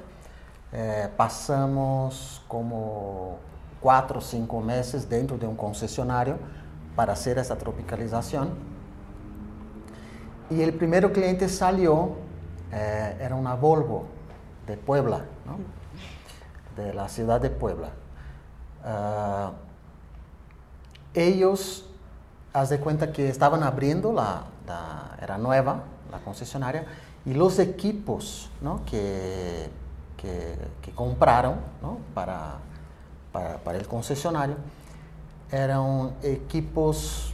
eh, 0.73 1.09
pasamos 1.17 2.43
como 2.49 3.39
cuatro 3.81 4.19
o 4.19 4.23
cinco 4.23 4.61
meses 4.61 5.09
dentro 5.09 5.39
de 5.39 5.47
un 5.47 5.57
concesionario 5.57 6.37
para 6.97 7.13
hacer 7.13 7.39
esa 7.39 7.57
tropicalización. 7.57 8.51
Y 10.51 10.63
el 10.63 10.75
primer 10.75 11.13
cliente 11.13 11.49
salió, 11.49 12.17
era 12.73 13.37
una 13.37 13.55
Volvo 13.55 14.07
de 14.67 14.77
Puebla, 14.77 15.25
de 16.77 16.93
la 16.93 17.09
ciudad 17.09 17.41
de 17.41 17.51
Puebla. 17.51 17.91
Ellos, 21.15 21.87
haz 22.53 22.69
de 22.71 22.79
cuenta 22.79 23.13
que 23.13 23.29
estaban 23.29 23.63
abriendo 23.63 24.13
la, 24.13 24.45
era 25.23 25.39
nueva, 25.39 25.85
la 26.11 26.19
concesionaria, 26.19 26.85
y 27.25 27.35
los 27.35 27.59
equipos 27.59 28.51
que, 28.87 29.69
que, 30.17 30.91
compraron 30.95 31.57
para, 32.15 32.57
para, 33.33 33.79
el 33.79 33.87
concesionario 33.87 34.57
eran 35.51 36.13
equipos 36.23 37.33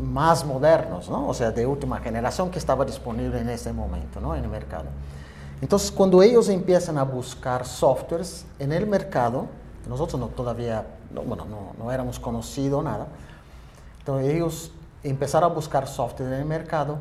más 0.00 0.44
modernos, 0.44 1.08
o 1.08 1.34
sea, 1.34 1.50
de 1.50 1.66
última 1.66 1.98
generación 1.98 2.50
que 2.50 2.58
estaba 2.58 2.84
disponible 2.84 3.40
en 3.40 3.48
ese 3.48 3.72
momento 3.72 4.34
en 4.34 4.44
el 4.44 4.50
mercado. 4.50 4.86
Entonces, 5.60 5.90
cuando 5.90 6.22
ellos 6.22 6.48
empiezan 6.48 6.98
a 6.98 7.02
buscar 7.02 7.66
softwares 7.66 8.46
en 8.58 8.72
el 8.72 8.86
mercado, 8.86 9.46
nosotros 9.88 10.20
no, 10.20 10.28
todavía, 10.28 10.86
bueno, 11.10 11.46
no, 11.46 11.72
no 11.78 11.92
éramos 11.92 12.18
conocidos, 12.18 12.82
nada. 12.84 13.06
Entonces 14.00 14.34
ellos 14.34 14.72
empezaron 15.02 15.50
a 15.50 15.54
buscar 15.54 15.86
software 15.86 16.32
en 16.32 16.40
el 16.40 16.44
mercado. 16.44 16.98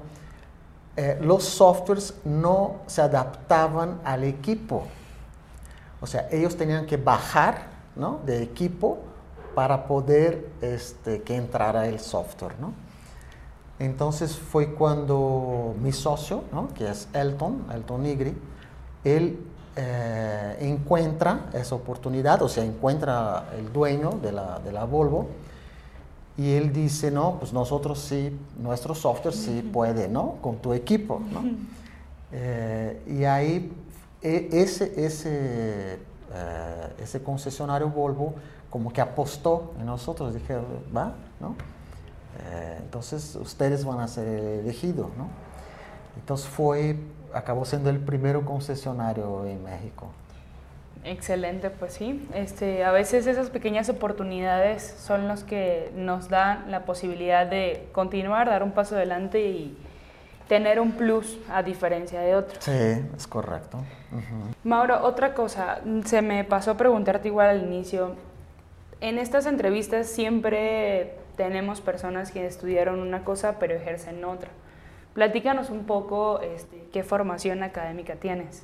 Eh, 0.96 1.18
los 1.22 1.44
softwares 1.44 2.16
no 2.26 2.78
se 2.88 3.02
adaptaban 3.02 4.02
al 4.04 4.24
equipo. 4.24 4.84
O 6.02 6.08
sea, 6.08 6.28
ellos 6.32 6.56
tenían 6.56 6.86
que 6.86 6.98
bajar 6.98 7.68
¿no? 7.96 8.20
de 8.26 8.44
equipo 8.44 9.00
para 9.56 9.88
poder 9.88 10.50
este, 10.62 11.22
que 11.22 11.36
entrara 11.36 11.88
el 11.88 12.00
software. 12.00 12.60
¿no? 12.60 12.74
Entonces 13.80 14.38
fue 14.38 14.74
cuando 14.74 15.76
mi 15.82 15.92
socio, 15.92 16.44
¿no? 16.52 16.74
que 16.74 16.90
es 16.90 17.08
Elton, 17.14 17.66
Elton 17.74 18.04
Nigri, 18.04 18.36
él 19.04 19.40
eh, 19.80 20.58
encuentra 20.62 21.52
esa 21.54 21.76
oportunidad, 21.76 22.42
o 22.42 22.50
sea, 22.50 22.64
encuentra 22.64 23.50
el 23.56 23.72
dueño 23.72 24.10
de 24.24 24.32
la, 24.32 24.58
de 24.58 24.72
la, 24.72 24.86
Volvo 24.86 25.28
y 26.36 26.54
él 26.54 26.74
dice, 26.74 27.12
no, 27.12 27.38
pues 27.38 27.54
nosotros 27.54 28.00
sí, 28.00 28.36
nuestro 28.58 28.96
software 28.96 29.36
sí 29.36 29.62
puede, 29.62 30.08
¿no? 30.08 30.38
Con 30.42 30.58
tu 30.58 30.74
equipo, 30.74 31.22
¿no? 31.32 31.44
Eh, 32.32 33.04
y 33.06 33.24
ahí 33.26 33.72
e, 34.24 34.50
ese, 34.52 35.06
ese, 35.06 36.00
eh, 36.34 36.94
ese 37.00 37.22
concesionario 37.22 37.90
Volvo 37.90 38.34
como 38.72 38.92
que 38.92 39.00
apostó 39.00 39.74
en 39.80 39.86
nosotros, 39.86 40.34
dije, 40.34 40.58
va, 40.96 41.14
¿no? 41.40 41.56
entonces 42.84 43.36
ustedes 43.36 43.84
van 43.84 44.00
a 44.00 44.08
ser 44.08 44.28
elegidos, 44.28 45.08
¿no? 45.18 45.28
Entonces 46.16 46.48
fue 46.48 46.98
acabó 47.34 47.66
siendo 47.66 47.90
el 47.90 48.00
primero 48.00 48.46
concesionario 48.46 49.46
en 49.46 49.64
México. 49.64 50.08
Excelente, 51.04 51.70
pues 51.70 51.94
sí. 51.94 52.28
Este, 52.34 52.84
a 52.84 52.92
veces 52.92 53.28
esas 53.28 53.50
pequeñas 53.50 53.88
oportunidades 53.90 54.84
son 55.00 55.28
los 55.28 55.44
que 55.44 55.92
nos 55.96 56.28
dan 56.30 56.70
la 56.70 56.84
posibilidad 56.84 57.48
de 57.48 57.88
continuar, 57.94 58.50
dar 58.50 58.64
un 58.64 58.72
paso 58.72 58.96
adelante 58.96 59.42
y 59.42 59.78
tener 60.48 60.80
un 60.80 60.94
plus 60.94 61.38
a 61.50 61.64
diferencia 61.64 62.20
de 62.20 62.36
otros. 62.36 62.64
Sí, 62.64 63.06
es 63.16 63.28
correcto. 63.28 63.80
Mauro, 64.64 65.04
otra 65.04 65.34
cosa, 65.34 65.80
se 66.06 66.22
me 66.22 66.44
pasó 66.44 66.72
a 66.72 66.78
preguntarte 66.78 67.28
igual 67.28 67.50
al 67.50 67.64
inicio. 67.64 68.16
En 69.00 69.18
estas 69.18 69.46
entrevistas 69.46 70.08
siempre 70.08 71.16
tenemos 71.36 71.82
personas 71.82 72.32
que 72.32 72.46
estudiaron 72.46 73.00
una 73.00 73.24
cosa 73.24 73.58
pero 73.60 73.76
ejercen 73.76 74.24
otra. 74.26 74.50
Platícanos 75.18 75.72
un 75.72 75.86
poco 75.86 76.42
este, 76.42 76.90
qué 76.94 77.02
formación 77.02 77.64
académica 77.64 78.18
tienes, 78.18 78.62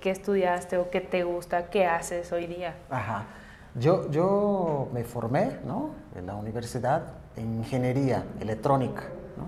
qué 0.00 0.10
estudiaste 0.10 0.78
o 0.78 0.90
qué 0.90 1.00
te 1.00 1.22
gusta, 1.22 1.70
qué 1.70 1.86
haces 1.86 2.32
hoy 2.32 2.48
día. 2.48 2.74
Ajá. 2.90 3.26
Yo, 3.76 4.10
yo 4.10 4.88
me 4.92 5.04
formé 5.04 5.60
¿no? 5.64 5.90
en 6.16 6.26
la 6.26 6.34
universidad 6.34 7.12
en 7.36 7.58
ingeniería 7.58 8.24
electrónica. 8.40 9.02
¿no? 9.36 9.46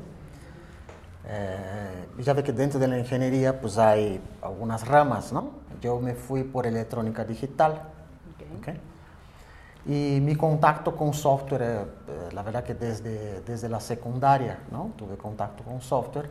Eh, 1.27 2.07
ya 2.19 2.35
ve 2.35 2.45
que 2.45 2.53
dentro 2.53 2.79
de 2.79 2.87
la 2.87 3.01
ingeniería 3.01 3.61
pues 3.61 3.77
hay 3.77 4.21
algunas 4.43 4.87
ramas, 4.87 5.33
¿no? 5.33 5.51
Yo 5.81 5.99
me 5.99 6.15
fui 6.15 6.45
por 6.45 6.69
electrónica 6.69 7.25
digital. 7.25 7.83
Okay. 8.61 8.81
Y 9.85 10.21
mi 10.21 10.37
contacto 10.37 10.95
con 10.95 11.13
software, 11.13 11.63
eh, 11.63 12.29
la 12.33 12.43
verdad 12.43 12.63
que 12.63 12.75
desde, 12.75 13.41
desde 13.41 13.69
la 13.69 13.81
secundaria, 13.81 14.61
¿no? 14.71 14.93
Tuve 14.97 15.17
contacto 15.17 15.65
con 15.65 15.81
software 15.81 16.31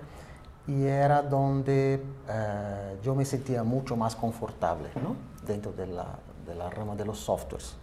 y 0.67 0.83
era 0.83 1.21
donde 1.21 2.01
eh, 2.29 2.97
yo 3.03 3.13
me 3.13 3.25
sentía 3.25 3.63
mucho 3.63 3.97
más 3.97 4.15
confortable, 4.15 4.89
¿no? 5.03 5.15
Dentro 5.45 5.73
de 5.73 5.87
la, 5.87 6.07
de 6.45 6.55
la 6.55 6.69
rama 6.69 6.95
de 6.95 7.05
los 7.05 7.19
softwares. 7.19 7.75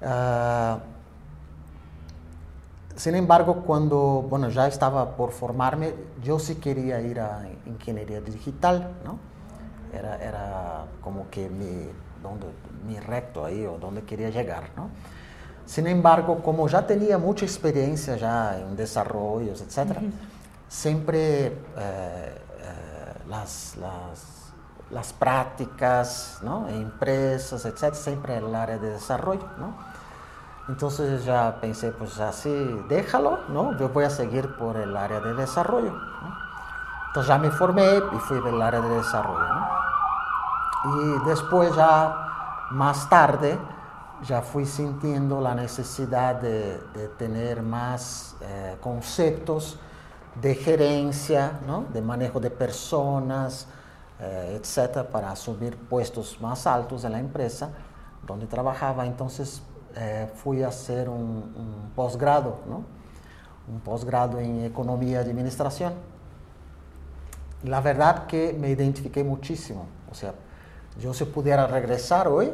Uh, 0.00 0.78
sin 2.96 3.14
embargo, 3.14 3.62
cuando 3.64 4.26
bueno, 4.28 4.48
ya 4.48 4.66
estaba 4.66 5.16
por 5.16 5.32
formarme, 5.32 5.94
yo 6.22 6.38
sí 6.38 6.56
quería 6.56 7.00
ir 7.00 7.20
a 7.20 7.46
ingeniería 7.66 8.20
digital, 8.20 8.90
¿no? 9.04 9.18
Era, 9.96 10.16
era 10.16 10.84
como 11.02 11.28
que 11.30 11.48
mi, 11.48 11.88
donde, 12.22 12.46
mi 12.86 12.98
recto 12.98 13.44
ahí 13.44 13.66
o 13.66 13.78
donde 13.78 14.02
quería 14.02 14.30
llegar, 14.30 14.70
¿no? 14.76 14.90
Sin 15.64 15.86
embargo, 15.86 16.42
como 16.42 16.68
ya 16.68 16.86
tenía 16.86 17.18
mucha 17.18 17.44
experiencia 17.44 18.16
ya 18.16 18.58
en 18.58 18.76
desarrollos, 18.76 19.60
etc., 19.60 19.98
siempre 20.68 21.46
eh, 21.46 21.54
eh, 21.76 22.34
las, 23.28 23.76
las, 23.76 24.52
las, 24.90 25.12
prácticas, 25.12 26.38
¿no? 26.42 26.68
empresas, 26.68 27.64
etc., 27.64 27.94
siempre 27.94 28.36
en 28.36 28.46
el 28.46 28.54
área 28.54 28.78
de 28.78 28.90
desarrollo, 28.90 29.46
¿no? 29.58 29.76
Entonces 30.68 31.24
ya 31.24 31.60
pensé, 31.60 31.90
pues 31.90 32.18
así, 32.20 32.50
déjalo, 32.88 33.40
¿no? 33.48 33.76
Yo 33.78 33.88
voy 33.88 34.04
a 34.04 34.10
seguir 34.10 34.56
por 34.56 34.76
el 34.76 34.96
área 34.96 35.20
de 35.20 35.34
desarrollo, 35.34 35.92
¿no? 35.92 36.36
Entonces 37.08 37.28
ya 37.28 37.38
me 37.38 37.50
formé 37.50 37.98
y 37.98 38.18
fui 38.20 38.40
del 38.40 38.60
área 38.62 38.80
de 38.80 38.96
desarrollo, 38.96 39.54
¿no? 39.54 39.71
Y 40.84 41.28
después 41.28 41.74
ya, 41.76 42.68
más 42.70 43.08
tarde, 43.08 43.58
ya 44.22 44.40
fui 44.40 44.66
sintiendo 44.66 45.40
la 45.40 45.54
necesidad 45.54 46.36
de, 46.36 46.80
tener 47.18 47.62
más 47.62 48.36
eh, 48.40 48.76
conceptos 48.80 49.78
de 50.40 50.54
gerencia, 50.54 51.60
¿no? 51.66 51.84
de 51.92 52.00
manejo 52.00 52.40
de 52.40 52.50
personas, 52.50 53.66
eh, 54.20 54.58
etcétera, 54.60 55.08
para 55.08 55.30
asumir 55.30 55.76
puestos 55.76 56.40
más 56.40 56.66
altos 56.66 57.04
en 57.04 57.12
la 57.12 57.20
empresa 57.20 57.70
donde 58.26 58.46
trabajaba. 58.46 59.06
Entonces 59.06 59.62
eh, 59.96 60.30
fui 60.36 60.62
a 60.62 60.68
hacer 60.68 61.08
un, 61.08 61.18
un 61.18 61.92
posgrado, 61.94 62.58
¿no? 62.68 62.84
un 63.68 63.80
posgrado 63.80 64.38
en 64.38 64.64
economía 64.64 65.12
y 65.12 65.14
administración. 65.16 65.92
La 67.64 67.80
verdad 67.80 68.26
que 68.26 68.56
me 68.58 68.70
identifiqué 68.70 69.22
muchísimo, 69.22 69.86
o 70.10 70.14
sea, 70.14 70.34
yo 71.00 71.14
si 71.14 71.24
pudiera 71.24 71.66
regresar 71.66 72.28
hoy, 72.28 72.52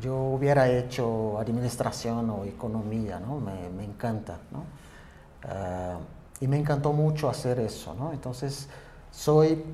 yo 0.00 0.16
hubiera 0.16 0.68
hecho 0.68 1.38
administración 1.38 2.30
o 2.30 2.44
economía, 2.44 3.20
¿no? 3.20 3.40
Me, 3.40 3.68
me 3.70 3.84
encanta, 3.84 4.38
¿no? 4.50 4.64
Ah, 5.44 5.98
y 6.40 6.48
me 6.48 6.58
encantó 6.58 6.92
mucho 6.92 7.28
hacer 7.28 7.60
eso, 7.60 7.94
¿no? 7.94 8.12
Entonces, 8.12 8.68
soy, 9.10 9.64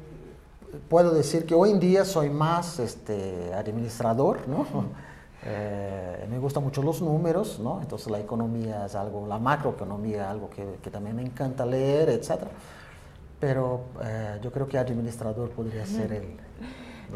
puedo 0.89 1.13
decir 1.13 1.47
que 1.47 1.55
hoy 1.55 1.71
en 1.71 1.81
día 1.81 2.05
soy 2.05 2.31
más 2.31 2.79
este, 2.79 3.53
administrador, 3.55 4.47
¿no? 4.49 4.67
Eh, 5.43 6.27
me 6.29 6.39
gustan 6.39 6.63
mucho 6.63 6.83
los 6.83 7.01
números, 7.01 7.61
¿no? 7.61 7.81
Entonces 7.81 8.11
la 8.11 8.21
economía 8.21 8.85
es 8.85 8.95
algo, 8.95 9.27
la 9.27 9.39
macroeconomía, 9.39 10.31
algo 10.31 10.51
que, 10.51 10.79
que 10.83 10.91
también 10.91 11.17
me 11.17 11.23
encanta 11.23 11.65
leer, 11.65 12.11
etc. 12.11 12.43
Pero 13.41 13.85
eh, 14.05 14.39
yo 14.43 14.53
creo 14.53 14.69
que 14.69 14.77
administrador 14.77 15.49
podría 15.49 15.87
ser 15.87 16.13
el... 16.13 16.37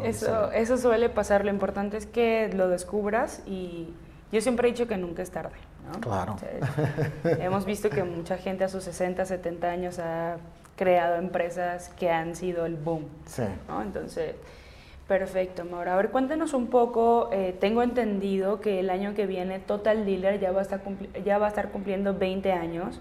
Eso, 0.02 0.50
eso 0.52 0.76
suele 0.78 1.08
pasar, 1.08 1.44
lo 1.44 1.50
importante 1.50 1.96
es 1.96 2.06
que 2.06 2.50
lo 2.54 2.68
descubras 2.68 3.42
y 3.46 3.88
yo 4.32 4.40
siempre 4.40 4.68
he 4.68 4.72
dicho 4.72 4.86
que 4.88 4.96
nunca 4.96 5.22
es 5.22 5.30
tarde. 5.30 5.56
¿no? 5.92 6.00
Claro. 6.00 6.34
O 6.34 6.38
sea, 6.38 7.38
hemos 7.44 7.64
visto 7.64 7.90
que 7.90 8.02
mucha 8.04 8.36
gente 8.38 8.64
a 8.64 8.68
sus 8.68 8.84
60, 8.84 9.24
70 9.24 9.68
años 9.70 9.98
ha 9.98 10.38
creado 10.76 11.16
empresas 11.16 11.90
que 11.98 12.10
han 12.10 12.34
sido 12.34 12.66
el 12.66 12.74
boom. 12.76 13.04
Sí. 13.26 13.42
¿no? 13.68 13.82
Entonces, 13.82 14.34
perfecto, 15.06 15.64
Maura. 15.64 15.92
A 15.94 15.96
ver, 15.96 16.10
cuéntanos 16.10 16.54
un 16.54 16.68
poco. 16.68 17.28
eh, 17.32 17.54
tengo 17.60 17.82
entendido 17.82 18.60
que 18.60 18.80
el 18.80 18.90
año 18.90 19.14
que 19.14 19.26
viene 19.26 19.58
Total 19.58 20.04
Dealer 20.04 20.40
ya 20.40 20.52
va 20.52 20.60
a 20.60 20.62
estar, 20.62 20.82
cumpli- 20.82 21.22
ya 21.22 21.38
va 21.38 21.46
a 21.46 21.48
estar 21.50 21.70
cumpliendo 21.70 22.14
20 22.14 22.52
años. 22.52 23.00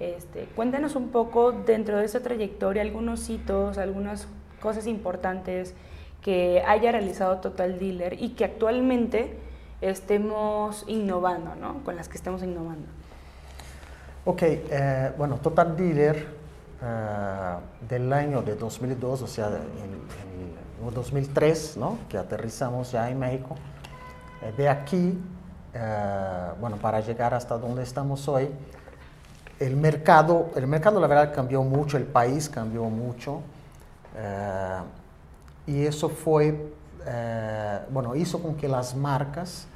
Este, 0.00 0.44
cuéntanos 0.54 0.94
un 0.96 1.08
poco 1.08 1.50
dentro 1.52 1.98
de 1.98 2.04
esa 2.04 2.20
trayectoria, 2.20 2.82
algunos 2.82 3.28
hitos, 3.30 3.78
algunas 3.78 4.28
cosas 4.60 4.86
importantes 4.86 5.74
que 6.22 6.62
haya 6.66 6.92
realizado 6.92 7.38
Total 7.38 7.78
Dealer 7.78 8.20
y 8.20 8.30
que 8.30 8.44
actualmente 8.44 9.38
estemos 9.80 10.84
innovando, 10.88 11.54
¿no? 11.54 11.84
Con 11.84 11.96
las 11.96 12.08
que 12.08 12.16
estemos 12.16 12.42
innovando. 12.42 12.86
Ok, 14.24 14.42
eh, 14.42 15.12
bueno, 15.16 15.36
Total 15.36 15.76
Dealer 15.76 16.26
eh, 16.82 17.56
del 17.88 18.12
año 18.12 18.42
de 18.42 18.54
2002, 18.56 19.22
o 19.22 19.26
sea, 19.26 19.46
en, 19.46 19.54
en 19.54 20.86
el 20.86 20.94
2003, 20.94 21.76
¿no? 21.76 21.98
que 22.08 22.18
aterrizamos 22.18 22.92
ya 22.92 23.10
en 23.10 23.18
México, 23.18 23.56
eh, 24.42 24.52
de 24.56 24.68
aquí, 24.68 25.18
eh, 25.74 26.50
bueno, 26.60 26.76
para 26.76 27.00
llegar 27.00 27.34
hasta 27.34 27.58
donde 27.58 27.82
estamos 27.82 28.28
hoy, 28.28 28.48
el 29.58 29.76
mercado, 29.76 30.50
el 30.54 30.66
mercado 30.66 31.00
la 31.00 31.08
verdad 31.08 31.34
cambió 31.34 31.62
mucho, 31.62 31.96
el 31.96 32.04
país 32.04 32.48
cambió 32.48 32.84
mucho, 32.84 33.42
eh, 34.16 34.78
y 35.68 35.84
eso 35.84 36.08
fue, 36.08 36.72
eh, 37.04 37.80
bueno, 37.90 38.16
hizo 38.16 38.40
con 38.42 38.54
que 38.54 38.66
las 38.66 38.96
marcas, 38.96 39.66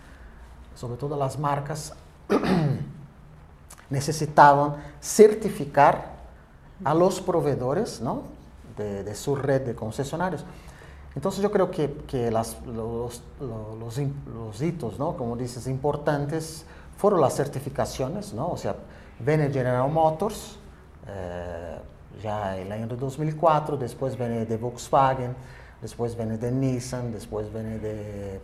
sobre 0.74 0.96
todo 0.96 1.16
las 1.16 1.38
marcas, 1.38 1.92
necesitaban 3.90 4.76
certificar 5.02 6.12
a 6.82 6.94
los 6.94 7.20
proveedores 7.20 8.00
¿no? 8.00 8.22
de, 8.78 9.14
su 9.14 9.36
red 9.36 9.60
de 9.60 9.74
concesionarios. 9.74 10.46
Entonces 11.14 11.42
yo 11.42 11.52
creo 11.52 11.70
que, 11.70 11.92
que 12.06 12.30
los, 12.30 12.56
hitos, 14.62 14.98
¿no? 14.98 15.14
como 15.14 15.36
dices, 15.36 15.66
importantes 15.66 16.64
fueron 16.96 17.20
las 17.20 17.36
certificaciones, 17.36 18.32
¿no? 18.32 18.48
o 18.48 18.56
sea, 18.56 18.76
viene 19.18 19.50
General 19.50 19.90
Motors, 19.90 20.56
eh, 21.06 21.78
ya 22.22 22.56
el 22.56 22.72
año 22.72 22.86
de 22.86 22.96
2004, 22.96 23.76
después 23.76 24.16
viene 24.16 24.46
de 24.46 24.56
Volkswagen, 24.56 25.36
después 25.82 26.16
viene 26.16 26.38
de 26.38 26.50
Nissan, 26.50 27.12
después 27.12 27.52
viene 27.52 27.78
de 27.78 28.36
eh, 28.36 28.40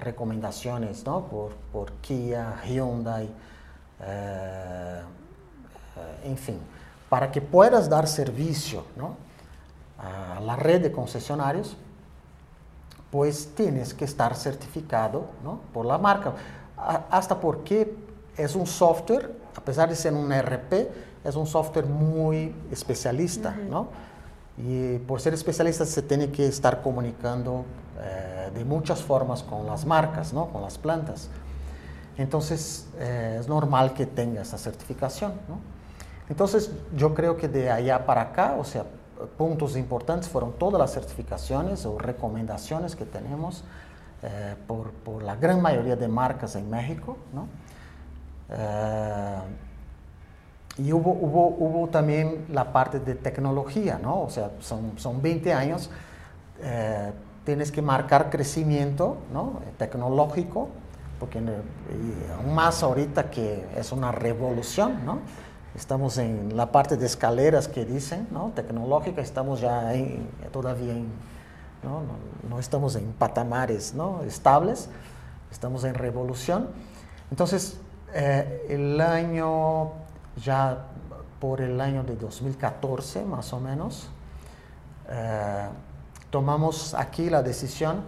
recomendaciones 0.00 1.04
¿no? 1.04 1.26
por, 1.26 1.52
por 1.72 1.92
Kia, 1.94 2.62
Hyundai, 2.64 3.28
eh, 4.02 5.02
en 6.24 6.36
fin, 6.38 6.58
para 7.08 7.30
que 7.32 7.40
puedas 7.40 7.88
dar 7.88 8.06
servicio 8.06 8.84
¿no? 8.96 9.16
a 9.98 10.40
la 10.40 10.56
red 10.56 10.80
de 10.82 10.92
concesionarios, 10.92 11.76
pues 13.10 13.54
tienes 13.54 13.94
que 13.94 14.04
estar 14.04 14.34
certificado 14.34 15.26
¿no? 15.42 15.60
por 15.72 15.86
la 15.86 15.98
marca. 15.98 16.34
A- 16.76 17.04
hasta 17.10 17.38
porque 17.40 17.96
es 18.36 18.54
un 18.54 18.66
software, 18.66 19.34
a 19.56 19.60
pesar 19.60 19.88
de 19.88 19.96
ser 19.96 20.12
un 20.12 20.30
ERP, 20.32 20.88
es 21.24 21.34
un 21.34 21.46
software 21.46 21.86
muy 21.86 22.54
especialista, 22.70 23.50
¿no? 23.68 23.88
Y 24.58 24.98
por 25.00 25.20
ser 25.20 25.34
especialista 25.34 25.84
se 25.84 26.02
tiene 26.02 26.30
que 26.30 26.46
estar 26.46 26.80
comunicando 26.80 27.64
eh, 28.00 28.50
de 28.54 28.64
muchas 28.64 29.02
formas 29.02 29.42
con 29.42 29.66
las 29.66 29.84
marcas, 29.84 30.32
¿no? 30.32 30.46
Con 30.46 30.62
las 30.62 30.78
plantas. 30.78 31.28
Entonces 32.16 32.86
eh, 32.98 33.36
es 33.40 33.48
normal 33.48 33.92
que 33.92 34.06
tenga 34.06 34.42
esa 34.42 34.56
certificación, 34.56 35.32
¿no? 35.48 35.58
Entonces 36.28 36.70
yo 36.96 37.14
creo 37.14 37.36
que 37.36 37.48
de 37.48 37.70
allá 37.70 38.06
para 38.06 38.22
acá, 38.22 38.56
o 38.58 38.64
sea, 38.64 38.84
puntos 39.36 39.76
importantes 39.76 40.28
fueron 40.28 40.52
todas 40.54 40.80
las 40.80 40.92
certificaciones 40.92 41.84
o 41.86 41.98
recomendaciones 41.98 42.96
que 42.96 43.04
tenemos 43.04 43.64
eh, 44.22 44.56
por, 44.66 44.90
por 44.90 45.22
la 45.22 45.36
gran 45.36 45.60
mayoría 45.60 45.96
de 45.96 46.08
marcas 46.08 46.56
en 46.56 46.68
México, 46.70 47.16
¿no? 47.32 47.46
Y 50.78 50.92
hubo, 50.92 51.10
hubo, 51.12 51.48
hubo 51.58 51.88
también 51.88 52.44
la 52.50 52.72
parte 52.72 53.00
de 53.00 53.14
tecnología, 53.14 53.98
¿no? 54.02 54.20
O 54.22 54.30
sea, 54.30 54.50
son, 54.60 54.92
son 54.96 55.22
20 55.22 55.52
años, 55.54 55.90
eh, 56.60 57.12
tienes 57.44 57.72
que 57.72 57.80
marcar 57.80 58.28
crecimiento 58.28 59.16
¿no? 59.32 59.60
tecnológico, 59.78 60.68
porque 61.18 61.38
aún 61.38 62.54
más 62.54 62.82
ahorita 62.82 63.30
que 63.30 63.64
es 63.76 63.90
una 63.92 64.12
revolución, 64.12 65.04
¿no? 65.06 65.20
Estamos 65.74 66.18
en 66.18 66.56
la 66.56 66.72
parte 66.72 66.96
de 66.96 67.06
escaleras 67.06 67.68
que 67.68 67.84
dicen, 67.84 68.26
¿no? 68.30 68.50
Tecnológica, 68.54 69.20
estamos 69.22 69.60
ya 69.60 69.94
en- 69.94 70.26
todavía 70.52 70.92
en, 70.92 71.06
¿no? 71.82 72.00
No, 72.00 72.48
no 72.50 72.58
estamos 72.58 72.96
en 72.96 73.12
patamares, 73.12 73.94
¿no? 73.94 74.22
Estables, 74.24 74.88
estamos 75.50 75.84
en 75.84 75.94
revolución. 75.94 76.68
Entonces, 77.30 77.78
eh, 78.14 78.66
el 78.70 79.00
año, 79.00 79.92
ya 80.36 80.86
por 81.40 81.60
el 81.60 81.80
año 81.80 82.02
de 82.02 82.16
2014 82.16 83.24
más 83.24 83.52
o 83.52 83.60
menos, 83.60 84.08
eh, 85.08 85.68
tomamos 86.30 86.94
aquí 86.94 87.30
la 87.30 87.42
decisión 87.42 88.02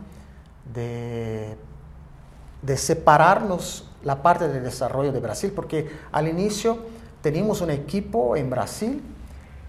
de, 0.72 1.56
de 2.62 2.76
separarnos 2.76 3.88
la 4.02 4.22
parte 4.22 4.48
de 4.48 4.60
desarrollo 4.60 5.12
de 5.12 5.20
Brasil, 5.20 5.52
porque 5.54 5.90
al 6.12 6.28
inicio 6.28 6.78
teníamos 7.22 7.60
un 7.60 7.70
equipo 7.70 8.36
en 8.36 8.50
Brasil 8.50 9.02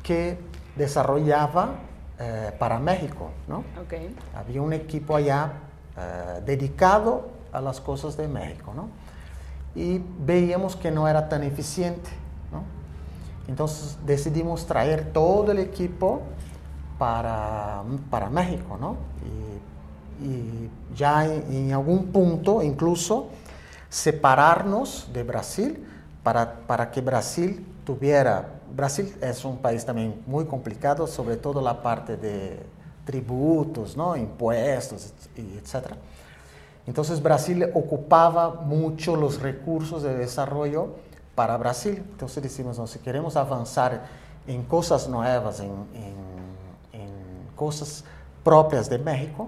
que 0.04 0.40
desarrollaba 0.76 1.76
eh, 2.20 2.52
para 2.58 2.80
México, 2.80 3.32
¿no? 3.48 3.60
Ok. 3.82 3.94
Había 4.36 4.62
un 4.62 4.74
equipo 4.74 5.16
allá 5.16 5.54
eh, 5.98 6.42
dedicado 6.46 7.30
a 7.52 7.62
las 7.62 7.82
cosas 7.82 8.18
de 8.18 8.28
México, 8.28 8.74
¿no? 8.76 8.90
Y 9.76 10.02
veíamos 10.20 10.76
que 10.76 10.92
no 10.92 11.08
era 11.08 11.30
tan 11.30 11.44
eficiente. 11.44 12.10
Entonces 13.50 13.98
decidimos 14.06 14.68
traer 14.68 15.12
todo 15.12 15.52
el 15.52 15.58
equipo 15.58 16.22
para, 17.00 17.82
para 18.12 18.30
México, 18.30 18.78
¿no? 18.80 18.96
Y, 20.22 20.70
ya 20.96 21.26
en, 21.26 21.72
algún 21.72 22.08
punto 22.08 22.62
incluso 22.62 23.30
separarnos 23.88 25.08
de 25.14 25.24
Brasil 25.24 25.88
para, 26.24 26.60
para 26.68 26.92
que 26.92 27.00
Brasil 27.00 27.66
tuviera, 27.86 28.50
Brasil 28.76 29.16
es 29.22 29.46
un 29.46 29.58
país 29.58 29.86
también 29.86 30.22
muy 30.28 30.44
complicado, 30.44 31.08
sobre 31.08 31.38
todo 31.38 31.62
la 31.62 31.82
parte 31.82 32.18
de 32.18 32.60
tributos, 33.06 33.96
¿no? 33.96 34.18
impuestos, 34.18 35.14
etc. 35.38 35.94
Entonces 36.86 37.24
Brasil 37.24 37.66
ocupaba 37.74 38.56
mucho 38.56 39.16
los 39.16 39.42
recursos 39.42 40.04
de 40.04 40.16
desarrollo 40.16 40.96
para 41.40 41.56
Brasil. 41.56 42.04
Entonces 42.12 42.44
decimos, 42.44 42.78
no, 42.78 42.86
si 42.86 43.00
queremos 43.00 43.38
avanzar 43.38 44.02
en 44.46 44.62
cosas 44.64 45.08
nuevas, 45.08 45.62
en, 45.62 45.72
en, 45.94 47.02
en 47.02 47.10
cosas 47.56 48.04
propias 48.44 48.90
de 48.90 49.00
México, 49.00 49.48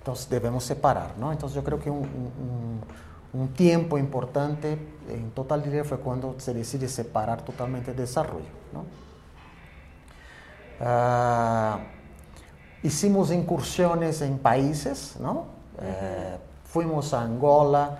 entonces 0.00 0.28
debemos 0.28 0.64
separar, 0.64 1.14
¿no? 1.18 1.32
Entonces 1.32 1.56
yo 1.56 1.64
creo 1.64 1.80
que 1.80 1.88
un, 1.88 2.00
un, 2.00 3.40
un 3.40 3.48
tiempo 3.54 3.96
importante 3.96 4.78
en 5.08 5.30
Total 5.30 5.62
Dealer 5.62 5.86
fue 5.86 5.98
cuando 5.98 6.34
se 6.36 6.52
decide 6.52 6.86
separar 6.88 7.40
totalmente 7.40 7.92
el 7.92 7.96
desarrollo, 7.96 8.52
¿no? 8.74 8.84
Ah, 10.78 11.78
hicimos 12.82 13.32
incursiones 13.32 14.20
en 14.20 14.38
países, 14.38 15.16
¿no? 15.18 15.46
Eh, 15.80 16.36
fuimos 16.64 17.14
a 17.14 17.22
Angola, 17.22 17.98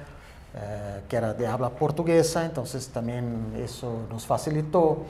eh, 0.60 1.02
que 1.08 1.16
era 1.16 1.34
de 1.34 1.46
habla 1.46 1.70
portuguesa, 1.70 2.44
entonces 2.44 2.88
también 2.88 3.52
eso 3.56 4.06
nos 4.10 4.26
facilitó. 4.26 5.04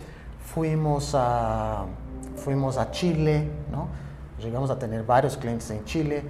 Fuimos 0.44 1.14
a, 1.14 1.86
fuimos 2.36 2.76
a 2.76 2.90
Chile, 2.90 3.48
¿no? 3.70 3.88
llegamos 4.38 4.70
a 4.70 4.78
tener 4.78 5.04
varios 5.04 5.38
clientes 5.38 5.70
en 5.70 5.84
Chile. 5.86 6.22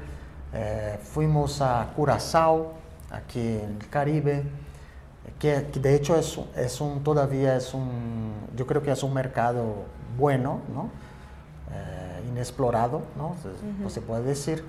Eh, 0.53 0.99
fuimos 1.03 1.61
a 1.61 1.93
Curazao, 1.97 2.75
aquí 3.11 3.41
en 3.41 3.79
el 3.81 3.89
Caribe, 3.89 4.45
que, 5.39 5.63
de 5.63 5.95
hecho 5.97 6.17
es, 6.17 6.39
es, 6.57 6.81
un, 6.81 7.03
todavía 7.03 7.57
es 7.57 7.75
un, 7.75 8.35
yo 8.57 8.67
creo 8.69 8.83
que 8.83 8.93
es 8.93 9.03
un 9.03 9.15
mercado 9.15 9.85
bueno, 10.17 10.61
¿no? 10.73 10.91
Eh, 11.73 12.29
inexplorado, 12.29 13.03
¿no? 13.17 13.35
se 13.91 14.01
puede 14.01 14.23
decir. 14.23 14.65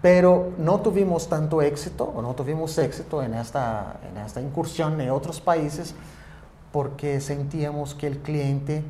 Pero 0.00 0.52
no 0.58 0.80
tuvimos 0.80 1.28
tanto 1.28 1.60
éxito, 1.60 2.04
o 2.04 2.22
no 2.22 2.34
tuvimos 2.34 2.76
éxito 2.78 3.22
en 3.22 3.34
esta, 3.34 4.00
en 4.08 4.18
esta 4.18 4.40
incursión 4.40 5.00
en 5.00 5.10
otros 5.10 5.40
países, 5.40 5.94
porque 6.72 7.20
sentíamos 7.20 7.94
que 7.94 8.06
el 8.06 8.18
cliente 8.18 8.84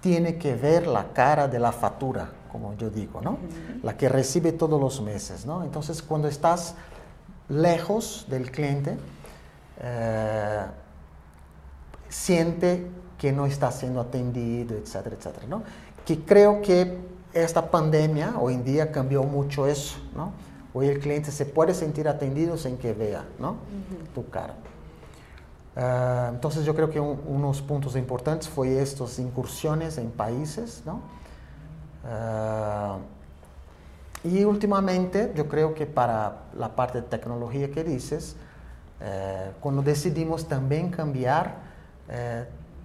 tiene 0.00 0.36
que 0.36 0.54
ver 0.54 0.86
la 0.86 1.12
cara 1.12 1.48
de 1.48 1.58
la 1.58 1.72
factura, 1.72 2.30
como 2.50 2.76
yo 2.76 2.90
digo, 2.90 3.20
¿no? 3.20 3.38
La 3.82 3.96
que 3.96 4.08
recibe 4.08 4.52
todos 4.52 4.80
los 4.80 5.00
meses, 5.00 5.46
¿no? 5.46 5.62
Entonces, 5.62 6.02
cuando 6.02 6.28
estás 6.28 6.74
lejos 7.48 8.26
del 8.28 8.50
cliente, 8.50 8.96
eh, 9.80 10.66
siente 12.08 12.86
que 13.18 13.32
no 13.32 13.46
está 13.46 13.70
siendo 13.72 14.00
atendido, 14.00 14.76
etcétera, 14.76 15.16
etcétera, 15.16 15.46
¿no? 15.48 15.62
Que 16.04 16.18
creo 16.24 16.60
que 16.60 16.98
esta 17.34 17.70
pandemia 17.70 18.34
hoy 18.38 18.54
en 18.54 18.64
día 18.64 18.92
cambió 18.92 19.22
mucho 19.22 19.66
eso, 19.66 19.98
¿no? 20.14 20.32
Hoy 20.74 20.88
el 20.88 21.00
cliente 21.00 21.30
se 21.30 21.44
puede 21.44 21.74
sentir 21.74 22.08
atendido 22.08 22.56
sin 22.56 22.78
que 22.78 22.92
vea, 22.94 23.24
¿no? 23.38 23.56
Tu 24.14 24.28
cara. 24.30 24.54
Ah, 25.76 26.28
entonces 26.32 26.64
yo 26.64 26.74
creo 26.74 26.90
que 26.90 27.00
unos 27.00 27.62
puntos 27.62 27.96
importantes 27.96 28.48
fue 28.48 28.80
estas 28.80 29.18
incursiones 29.18 29.98
en 29.98 30.10
países, 30.10 30.82
¿no? 30.84 31.00
Ah, 32.04 32.98
y 34.24 34.44
últimamente 34.44 35.32
yo 35.34 35.48
creo 35.48 35.74
que 35.74 35.86
para 35.86 36.42
la 36.56 36.76
parte 36.76 37.00
de 37.00 37.08
tecnología 37.08 37.70
que 37.70 37.82
dices, 37.82 38.36
eh, 39.00 39.50
cuando 39.60 39.82
decidimos 39.82 40.46
también 40.46 40.90
cambiar 40.90 41.56
eh, 42.08 42.44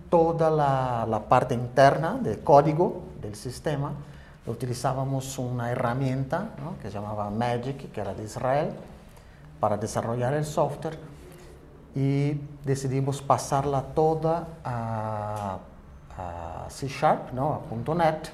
toda 0.10 0.50
la, 0.50 1.06
la, 1.08 1.28
parte 1.30 1.54
interna 1.54 2.18
del 2.20 2.40
código 2.40 3.04
del 3.22 3.36
sistema, 3.36 3.94
utilizábamos 4.48 5.38
una 5.38 5.72
herramienta 5.72 6.50
que 6.82 6.90
se 6.90 6.94
llamaba 6.94 7.30
Magic, 7.30 7.92
que 7.92 8.02
era 8.02 8.14
de 8.14 8.24
Israel, 8.24 8.74
para 9.60 9.78
desarrollar 9.78 10.34
el 10.34 10.46
software 10.46 10.98
y 11.96 12.40
decidimos 12.64 13.22
pasarla 13.22 13.82
toda 13.82 14.48
a, 14.64 15.58
C 16.70 16.88
Sharp, 16.88 17.32
¿no? 17.32 17.62
a 17.72 17.96
.NET, 17.96 18.30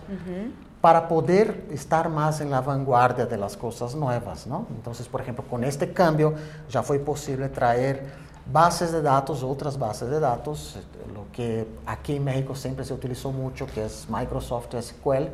para 0.81 1.07
poder 1.07 1.67
estar 1.71 2.09
más 2.09 2.41
en 2.41 2.49
la 2.49 2.61
vanguardia 2.61 3.25
de 3.25 3.37
las 3.37 3.55
cosas 3.55 3.93
nuevas. 3.95 4.47
¿no? 4.47 4.65
Entonces, 4.69 5.07
por 5.07 5.21
ejemplo, 5.21 5.43
con 5.49 5.63
este 5.63 5.93
cambio 5.93 6.33
ya 6.69 6.81
fue 6.81 6.99
posible 6.99 7.49
traer 7.49 8.05
bases 8.51 8.91
de 8.91 9.01
datos, 9.01 9.43
otras 9.43 9.77
bases 9.77 10.09
de 10.09 10.19
datos, 10.19 10.77
lo 11.13 11.31
que 11.31 11.67
aquí 11.85 12.17
en 12.17 12.23
México 12.23 12.55
siempre 12.55 12.83
se 12.83 12.93
utilizó 12.93 13.31
mucho, 13.31 13.65
que 13.67 13.85
es 13.85 14.07
Microsoft 14.09 14.75
SQL, 14.77 15.27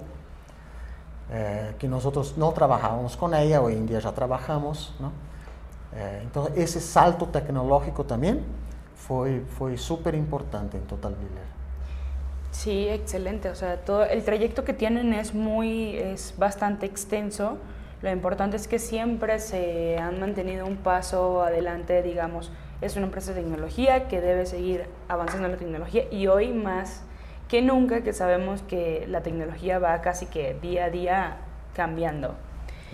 eh, 1.32 1.76
que 1.78 1.88
nosotros 1.88 2.36
no 2.38 2.52
trabajábamos 2.52 3.16
con 3.16 3.34
ella, 3.36 3.62
hoy 3.62 3.74
en 3.74 3.86
día 3.86 4.00
ya 4.00 4.12
trabajamos. 4.12 4.96
Eh, 5.94 6.20
entonces, 6.24 6.58
ese 6.58 6.82
salto 6.82 7.28
tecnológico 7.28 8.04
también 8.04 8.44
fue, 8.96 9.42
fue 9.58 9.78
súper 9.78 10.16
importante 10.16 10.78
en 10.78 10.84
Total 10.84 11.14
Dealer. 11.14 11.50
Sí, 12.52 12.88
excelente. 12.90 13.50
O 13.50 13.56
sea, 13.56 13.78
todo 13.78 14.04
el 14.04 14.24
trayecto 14.24 14.64
que 14.64 14.74
tienen 14.74 15.14
es 15.14 15.34
muy, 15.34 15.98
es 15.98 16.34
bastante 16.38 16.86
extenso. 16.86 17.58
Lo 18.02 18.12
importante 18.12 18.58
es 18.58 18.68
que 18.68 18.80
siempre 18.80 19.40
se 19.40 19.98
han 19.98 20.20
mantenido 20.20 20.66
un 20.66 20.78
paso 20.78 21.44
adelante, 21.44 22.02
digamos. 22.02 22.52
Es 22.82 22.96
una 22.96 23.06
empresa 23.06 23.34
de 23.34 23.42
tecnología 23.42 24.08
que 24.08 24.22
debe 24.22 24.46
seguir 24.46 24.86
avanzando 25.10 25.46
en 25.46 25.52
la 25.52 25.58
tecnología 25.58 26.06
y 26.10 26.28
hoy 26.28 26.54
más 26.54 27.04
que 27.50 27.62
nunca 27.62 28.02
que 28.02 28.14
sabemos 28.14 28.62
que 28.62 29.06
la 29.10 29.22
tecnología 29.22 29.80
va 29.80 30.00
casi 30.02 30.28
que 30.28 30.54
día 30.62 30.86
a 30.86 30.90
día 30.90 31.38
cambiando. 31.74 32.36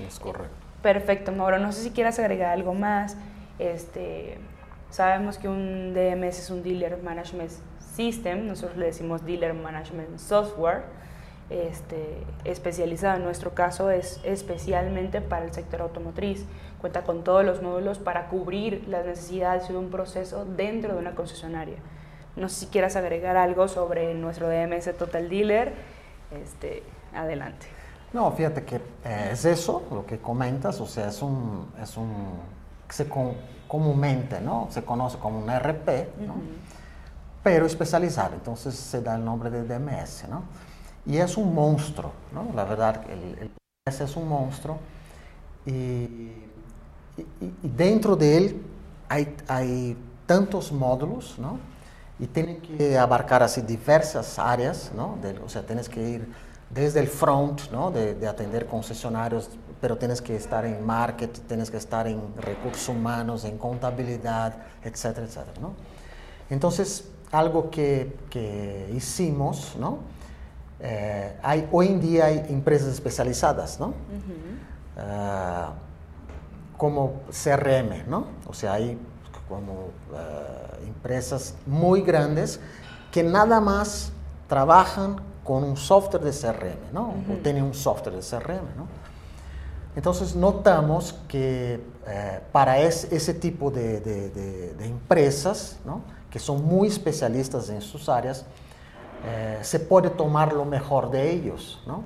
Es 0.07 0.19
correcto. 0.19 0.55
Perfecto, 0.81 1.31
Mauro. 1.31 1.59
No 1.59 1.71
sé 1.71 1.83
si 1.83 1.91
quieras 1.91 2.17
agregar 2.19 2.51
algo 2.51 2.73
más. 2.73 3.17
Este, 3.59 4.37
sabemos 4.89 5.37
que 5.37 5.49
un 5.49 5.93
DMS 5.93 6.39
es 6.39 6.49
un 6.49 6.63
Dealer 6.63 7.01
Management 7.03 7.51
System, 7.95 8.47
nosotros 8.47 8.77
le 8.77 8.87
decimos 8.87 9.25
Dealer 9.25 9.53
Management 9.53 10.19
Software, 10.19 10.83
este, 11.49 12.23
especializado 12.43 13.17
en 13.17 13.23
nuestro 13.23 13.53
caso 13.53 13.89
es 13.89 14.19
especialmente 14.23 15.21
para 15.21 15.45
el 15.45 15.53
sector 15.53 15.81
automotriz. 15.81 16.45
Cuenta 16.81 17.03
con 17.03 17.23
todos 17.23 17.45
los 17.45 17.61
módulos 17.61 17.99
para 17.99 18.27
cubrir 18.27 18.83
las 18.87 19.05
necesidades 19.05 19.67
de 19.67 19.77
un 19.77 19.89
proceso 19.89 20.45
dentro 20.45 20.93
de 20.93 20.99
una 20.99 21.15
concesionaria. 21.15 21.77
No 22.35 22.49
sé 22.49 22.61
si 22.61 22.65
quieras 22.67 22.95
agregar 22.95 23.37
algo 23.37 23.67
sobre 23.67 24.13
nuestro 24.13 24.49
DMS 24.49 24.95
Total 24.97 25.29
Dealer. 25.29 25.73
Este, 26.31 26.83
adelante. 27.13 27.67
No, 28.13 28.31
fíjate 28.31 28.63
que 28.63 28.77
eh, 29.03 29.29
es 29.31 29.45
eso 29.45 29.83
lo 29.91 30.05
que 30.05 30.19
comentas, 30.19 30.79
o 30.79 30.85
sea, 30.85 31.09
es 31.09 31.21
un, 31.21 31.69
es 31.81 31.97
un 31.97 32.09
se 32.89 33.07
comúnmente, 33.67 34.39
¿no? 34.41 34.67
Se 34.69 34.83
conoce 34.83 35.17
como 35.17 35.39
un 35.39 35.49
RP, 35.49 36.09
¿no? 36.25 36.35
Pero 37.43 37.65
especializado, 37.65 38.35
entonces 38.35 38.75
se 38.75 39.01
da 39.01 39.15
el 39.15 39.25
nombre 39.25 39.49
de 39.49 39.63
DMS, 39.63 40.27
¿no? 40.29 40.43
Y 41.05 41.17
es 41.17 41.37
un 41.37 41.53
monstruo, 41.53 42.11
¿no? 42.33 42.47
La 42.55 42.63
verdad, 42.63 43.01
el, 43.09 43.37
el 43.39 43.51
DMS 43.85 44.01
es 44.01 44.15
un 44.15 44.27
monstruo 44.27 44.79
y, 45.65 45.71
y, 45.71 47.25
y, 47.41 47.69
dentro 47.75 48.15
de 48.15 48.37
él 48.37 48.63
hay, 49.09 49.35
hay 49.47 49.97
tantos 50.25 50.71
módulos, 50.71 51.37
¿no? 51.37 51.59
Y 52.19 52.27
tiene 52.27 52.59
que 52.59 52.97
abarcar 52.97 53.43
así 53.43 53.61
diversas 53.61 54.39
áreas, 54.39 54.91
¿no? 54.95 55.17
De, 55.21 55.37
o 55.39 55.49
sea, 55.49 55.63
tienes 55.63 55.89
que 55.89 56.01
ir 56.01 56.33
desde 56.69 56.99
el 56.99 57.07
front, 57.07 57.71
¿no? 57.71 57.91
de, 57.91 58.27
atender 58.27 58.65
concesionarios, 58.65 59.49
pero 59.79 59.97
tienes 59.97 60.21
que 60.21 60.35
estar 60.35 60.65
en 60.65 60.85
marketing, 60.85 61.41
tienes 61.47 61.69
que 61.69 61.77
estar 61.77 62.07
en 62.07 62.19
recursos 62.37 62.89
humanos, 62.89 63.45
en 63.45 63.57
contabilidad, 63.57 64.55
etcétera, 64.83 65.25
etcétera. 65.25 65.59
¿no? 65.61 65.73
Entonces, 66.49 67.05
algo 67.31 67.69
que, 67.69 68.15
que 68.29 68.91
hicimos, 68.95 69.75
¿no? 69.79 69.99
Eh, 70.79 71.37
hay, 71.41 71.67
hoy 71.71 71.87
en 71.87 72.01
día 72.01 72.25
hay 72.25 72.45
empresas 72.49 72.89
especializadas, 72.89 73.79
¿no? 73.79 73.93
Ah, 74.97 75.73
como 76.77 77.21
CRM, 77.31 78.07
¿no? 78.07 78.27
O 78.47 78.53
sea, 78.53 78.73
hay 78.73 78.97
como 79.47 79.89
ah, 80.13 80.77
empresas 80.85 81.55
muy 81.65 82.01
grandes 82.01 82.59
que 83.11 83.23
nada 83.23 83.61
más 83.61 84.11
trabajan 84.47 85.17
con 85.43 85.63
un 85.63 85.77
software 85.77 86.23
de 86.23 86.31
CRM, 86.31 86.93
¿no? 86.93 87.13
O 87.31 87.37
tiene 87.43 87.61
un 87.61 87.73
software 87.73 88.15
de 88.15 88.21
CRM, 88.21 88.75
¿no? 88.75 88.87
Entonces 89.95 90.35
notamos 90.35 91.15
que 91.27 91.79
eh, 92.07 92.39
para 92.51 92.79
ese 92.79 93.33
tipo 93.33 93.71
de, 93.71 94.75
empresas, 94.81 95.77
¿no? 95.85 96.01
que 96.29 96.37
son 96.37 96.65
muy 96.65 96.89
especialistas 96.89 97.69
en 97.69 97.81
sus 97.81 98.09
áreas, 98.09 98.45
eh, 99.25 99.59
se 99.61 99.79
puede 99.79 100.09
tomar 100.09 100.53
lo 100.53 100.65
mejor 100.65 101.09
de 101.09 101.31
ellos. 101.31 101.81
¿no? 101.87 102.03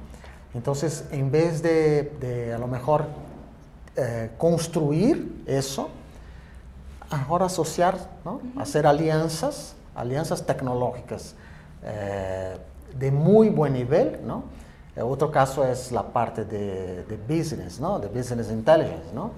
Entonces, 0.53 1.05
en 1.11 1.31
vez 1.31 1.63
de, 1.63 2.53
a 2.55 2.59
lo 2.59 2.67
mejor 2.67 3.07
eh, 3.95 4.31
construir 4.37 5.43
eso, 5.47 5.89
ahora 7.09 7.45
asociar, 7.45 7.97
¿no? 8.23 8.41
hacer 8.57 8.85
alianzas, 8.87 9.75
alianzas 9.95 10.45
tecnológicas 10.45 11.35
de 12.97 13.11
muy 13.11 13.49
buen 13.49 13.73
nivel, 13.73 14.19
¿no? 14.25 14.43
otro 15.01 15.31
caso 15.31 15.65
es 15.65 15.91
la 15.91 16.03
parte 16.03 16.45
de, 16.45 17.19
business, 17.27 17.79
¿no? 17.79 17.99
De 17.99 18.07
business 18.07 18.51
intelligence, 18.51 19.13
¿no? 19.13 19.31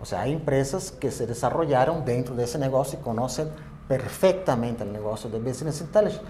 O 0.00 0.04
sea, 0.04 0.22
hay 0.22 0.32
empresas 0.32 0.92
que 0.92 1.10
se 1.10 1.26
desarrollaron 1.26 2.04
dentro 2.04 2.34
de 2.34 2.44
ese 2.44 2.58
negocio 2.58 2.98
y 3.00 3.02
conocen 3.02 3.48
perfectamente 3.88 4.84
el 4.84 4.92
negocio 4.92 5.28
de 5.28 5.40
business 5.40 5.80
intelligence. 5.80 6.22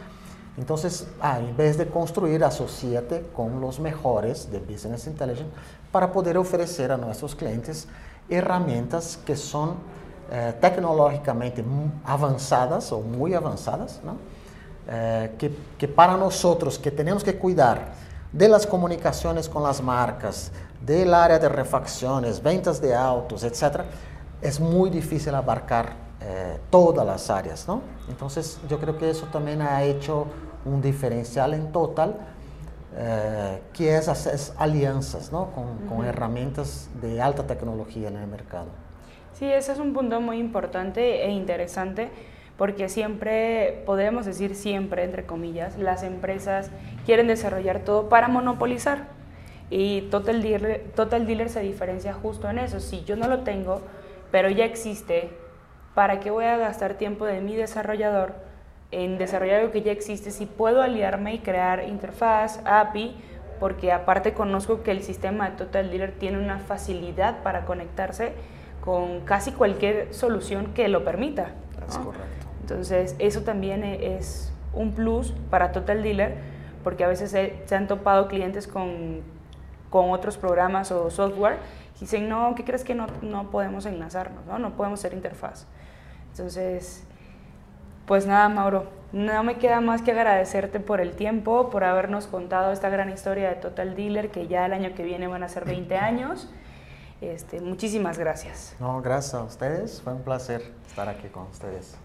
Entonces, 0.56 1.06
ah, 1.20 1.38
en 1.38 1.56
vez 1.56 1.76
de 1.76 1.86
construir, 1.86 2.42
asociate 2.42 3.26
con 3.34 3.60
los 3.60 3.78
mejores 3.78 4.50
de 4.50 4.58
business 4.58 5.06
intelligence 5.06 5.50
para 5.92 6.10
poder 6.12 6.38
ofrecer 6.38 6.90
a 6.90 6.96
nuestros 6.96 7.34
clientes 7.34 7.86
herramientas 8.28 9.18
que 9.24 9.36
son 9.36 9.76
eh, 10.30 10.54
tecnológicamente 10.60 11.64
avanzadas 12.04 12.92
o 12.92 13.00
muy 13.00 13.34
avanzadas, 13.34 14.00
¿no? 14.04 14.16
Eh, 14.90 15.34
que, 15.38 15.54
que, 15.76 15.86
para 15.86 16.16
nosotros 16.16 16.78
que 16.78 16.90
tenemos 16.90 17.22
que 17.22 17.36
cuidar 17.36 17.92
de 18.32 18.48
las 18.48 18.66
comunicaciones 18.66 19.48
con 19.48 19.62
las 19.62 19.82
marcas, 19.82 20.50
del 20.80 21.12
área 21.12 21.38
de 21.38 21.48
refacciones, 21.48 22.42
ventas 22.42 22.80
de 22.80 22.94
autos, 22.94 23.44
etc., 23.44 23.82
es 24.40 24.60
muy 24.60 24.88
difícil 24.88 25.34
abarcar 25.34 26.08
eh, 26.20 26.58
todas 26.70 27.06
las 27.06 27.30
áreas, 27.30 27.66
¿no? 27.68 27.80
Entonces 28.08 28.58
yo 28.68 28.78
creo 28.78 28.96
que 28.96 29.10
eso 29.10 29.26
también 29.26 29.62
ha 29.62 29.82
hecho 29.82 30.26
un 30.64 30.82
diferencial 30.82 31.54
en 31.54 31.70
total, 31.72 32.16
eh, 32.96 33.62
que 33.72 33.96
es 33.96 34.08
hacer 34.08 34.38
alianzas 34.56 35.30
¿no? 35.30 35.50
con, 35.52 35.86
con 35.86 36.04
herramientas 36.04 36.88
de 37.00 37.20
alta 37.20 37.46
tecnología 37.46 38.08
en 38.08 38.16
el 38.16 38.26
mercado. 38.26 38.66
Sí, 39.38 39.44
ese 39.44 39.70
es 39.70 39.78
un 39.78 39.92
punto 39.92 40.20
muy 40.20 40.38
importante 40.38 41.24
e 41.24 41.30
interesante 41.30 42.08
porque 42.56 42.88
siempre, 42.88 43.84
podemos 43.86 44.26
decir 44.26 44.56
siempre, 44.56 45.04
entre 45.04 45.26
comillas, 45.26 45.78
las 45.78 46.02
empresas 46.02 46.72
quieren 47.06 47.28
desarrollar 47.28 47.84
todo 47.84 48.08
para 48.08 48.26
monopolizar. 48.26 49.06
Y 49.70 50.08
Total 50.10 50.42
Dealer, 50.42 50.86
Total 50.96 51.24
Dealer 51.24 51.50
se 51.50 51.60
diferencia 51.60 52.12
justo 52.14 52.50
en 52.50 52.58
eso. 52.58 52.80
Si 52.80 53.04
yo 53.04 53.14
no 53.14 53.28
lo 53.28 53.44
tengo, 53.44 53.80
pero 54.32 54.50
ya 54.50 54.64
existe, 54.64 55.30
¿para 55.94 56.18
qué 56.18 56.32
voy 56.32 56.46
a 56.46 56.56
gastar 56.56 56.94
tiempo 56.94 57.24
de 57.24 57.40
mi 57.40 57.54
desarrollador 57.54 58.34
en 58.90 59.18
desarrollar 59.18 59.60
algo 59.60 59.70
que 59.70 59.82
ya 59.82 59.92
existe 59.92 60.32
si 60.32 60.46
puedo 60.46 60.82
aliarme 60.82 61.34
y 61.34 61.38
crear 61.38 61.84
interfaz, 61.84 62.60
API? 62.64 63.14
Porque 63.60 63.92
aparte 63.92 64.32
conozco 64.32 64.82
que 64.82 64.90
el 64.90 65.04
sistema 65.04 65.48
de 65.48 65.56
Total 65.58 65.88
Dealer 65.88 66.10
tiene 66.10 66.38
una 66.38 66.58
facilidad 66.58 67.44
para 67.44 67.66
conectarse 67.66 68.32
con 68.84 69.20
casi 69.20 69.52
cualquier 69.52 70.12
solución 70.14 70.72
que 70.74 70.88
lo 70.88 71.04
permita. 71.04 71.52
Es 71.88 71.98
correcto. 71.98 72.46
Entonces, 72.60 73.16
eso 73.18 73.42
también 73.42 73.82
e, 73.82 74.16
es 74.16 74.52
un 74.74 74.92
plus 74.92 75.32
para 75.50 75.72
Total 75.72 76.02
Dealer, 76.02 76.36
porque 76.84 77.04
a 77.04 77.08
veces 77.08 77.30
se, 77.30 77.74
han 77.74 77.88
topado 77.88 78.28
clientes 78.28 78.66
con, 78.66 79.22
con, 79.90 80.10
otros 80.10 80.36
programas 80.36 80.92
o 80.92 81.10
software 81.10 81.58
y 81.96 82.00
dicen, 82.00 82.28
no, 82.28 82.54
¿qué 82.54 82.64
crees 82.64 82.84
que 82.84 82.94
no, 82.94 83.06
no 83.22 83.50
podemos 83.50 83.86
enlazarnos? 83.86 84.44
¿no? 84.46 84.58
no 84.58 84.74
podemos 84.74 85.00
ser 85.00 85.14
interfaz. 85.14 85.66
Entonces, 86.30 87.04
pues 88.06 88.26
nada, 88.26 88.48
Mauro, 88.48 88.86
no 89.12 89.42
me 89.42 89.56
queda 89.56 89.80
más 89.80 90.02
que 90.02 90.12
agradecerte 90.12 90.80
por 90.80 91.00
el 91.00 91.12
tiempo, 91.12 91.70
por 91.70 91.84
habernos 91.84 92.26
contado 92.26 92.72
esta 92.72 92.88
gran 92.90 93.10
historia 93.10 93.48
de 93.48 93.56
Total 93.56 93.96
Dealer, 93.96 94.30
que 94.30 94.46
ya 94.46 94.66
el 94.66 94.72
año 94.72 94.94
que 94.94 95.02
viene 95.04 95.26
van 95.26 95.42
a 95.42 95.48
ser 95.48 95.64
20 95.64 95.96
años. 95.96 96.50
Este, 97.20 97.60
muchísimas 97.60 98.18
gracias. 98.18 98.76
No, 98.78 99.02
gracias 99.02 99.34
a 99.34 99.42
ustedes. 99.42 100.00
Fue 100.02 100.12
un 100.12 100.22
placer 100.22 100.62
estar 100.86 101.08
aquí 101.08 101.28
con 101.28 101.44
ustedes. 101.44 101.96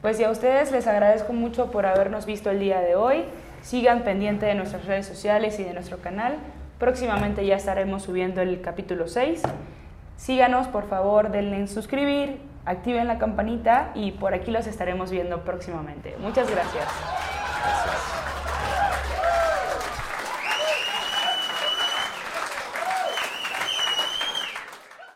Pues 0.00 0.20
y 0.20 0.24
a 0.24 0.30
ustedes 0.30 0.72
les 0.72 0.86
agradezco 0.86 1.32
mucho 1.32 1.70
por 1.70 1.86
habernos 1.86 2.26
visto 2.26 2.50
el 2.50 2.60
día 2.60 2.80
de 2.80 2.94
hoy. 2.94 3.24
Sigan 3.62 4.04
pendiente 4.04 4.46
de 4.46 4.54
nuestras 4.54 4.84
redes 4.84 5.06
sociales 5.06 5.58
y 5.58 5.64
de 5.64 5.72
nuestro 5.72 5.98
canal. 5.98 6.36
Próximamente 6.78 7.46
ya 7.46 7.56
estaremos 7.56 8.02
subiendo 8.02 8.42
el 8.42 8.60
capítulo 8.60 9.08
6. 9.08 9.42
Síganos, 10.16 10.68
por 10.68 10.88
favor, 10.88 11.30
denle 11.30 11.56
en 11.56 11.68
suscribir, 11.68 12.40
activen 12.64 13.08
la 13.08 13.18
campanita 13.18 13.92
y 13.94 14.12
por 14.12 14.34
aquí 14.34 14.50
los 14.50 14.66
estaremos 14.66 15.10
viendo 15.10 15.44
próximamente. 15.44 16.16
Muchas 16.20 16.50
gracias. 16.50 16.84
Gracias. 17.62 18.23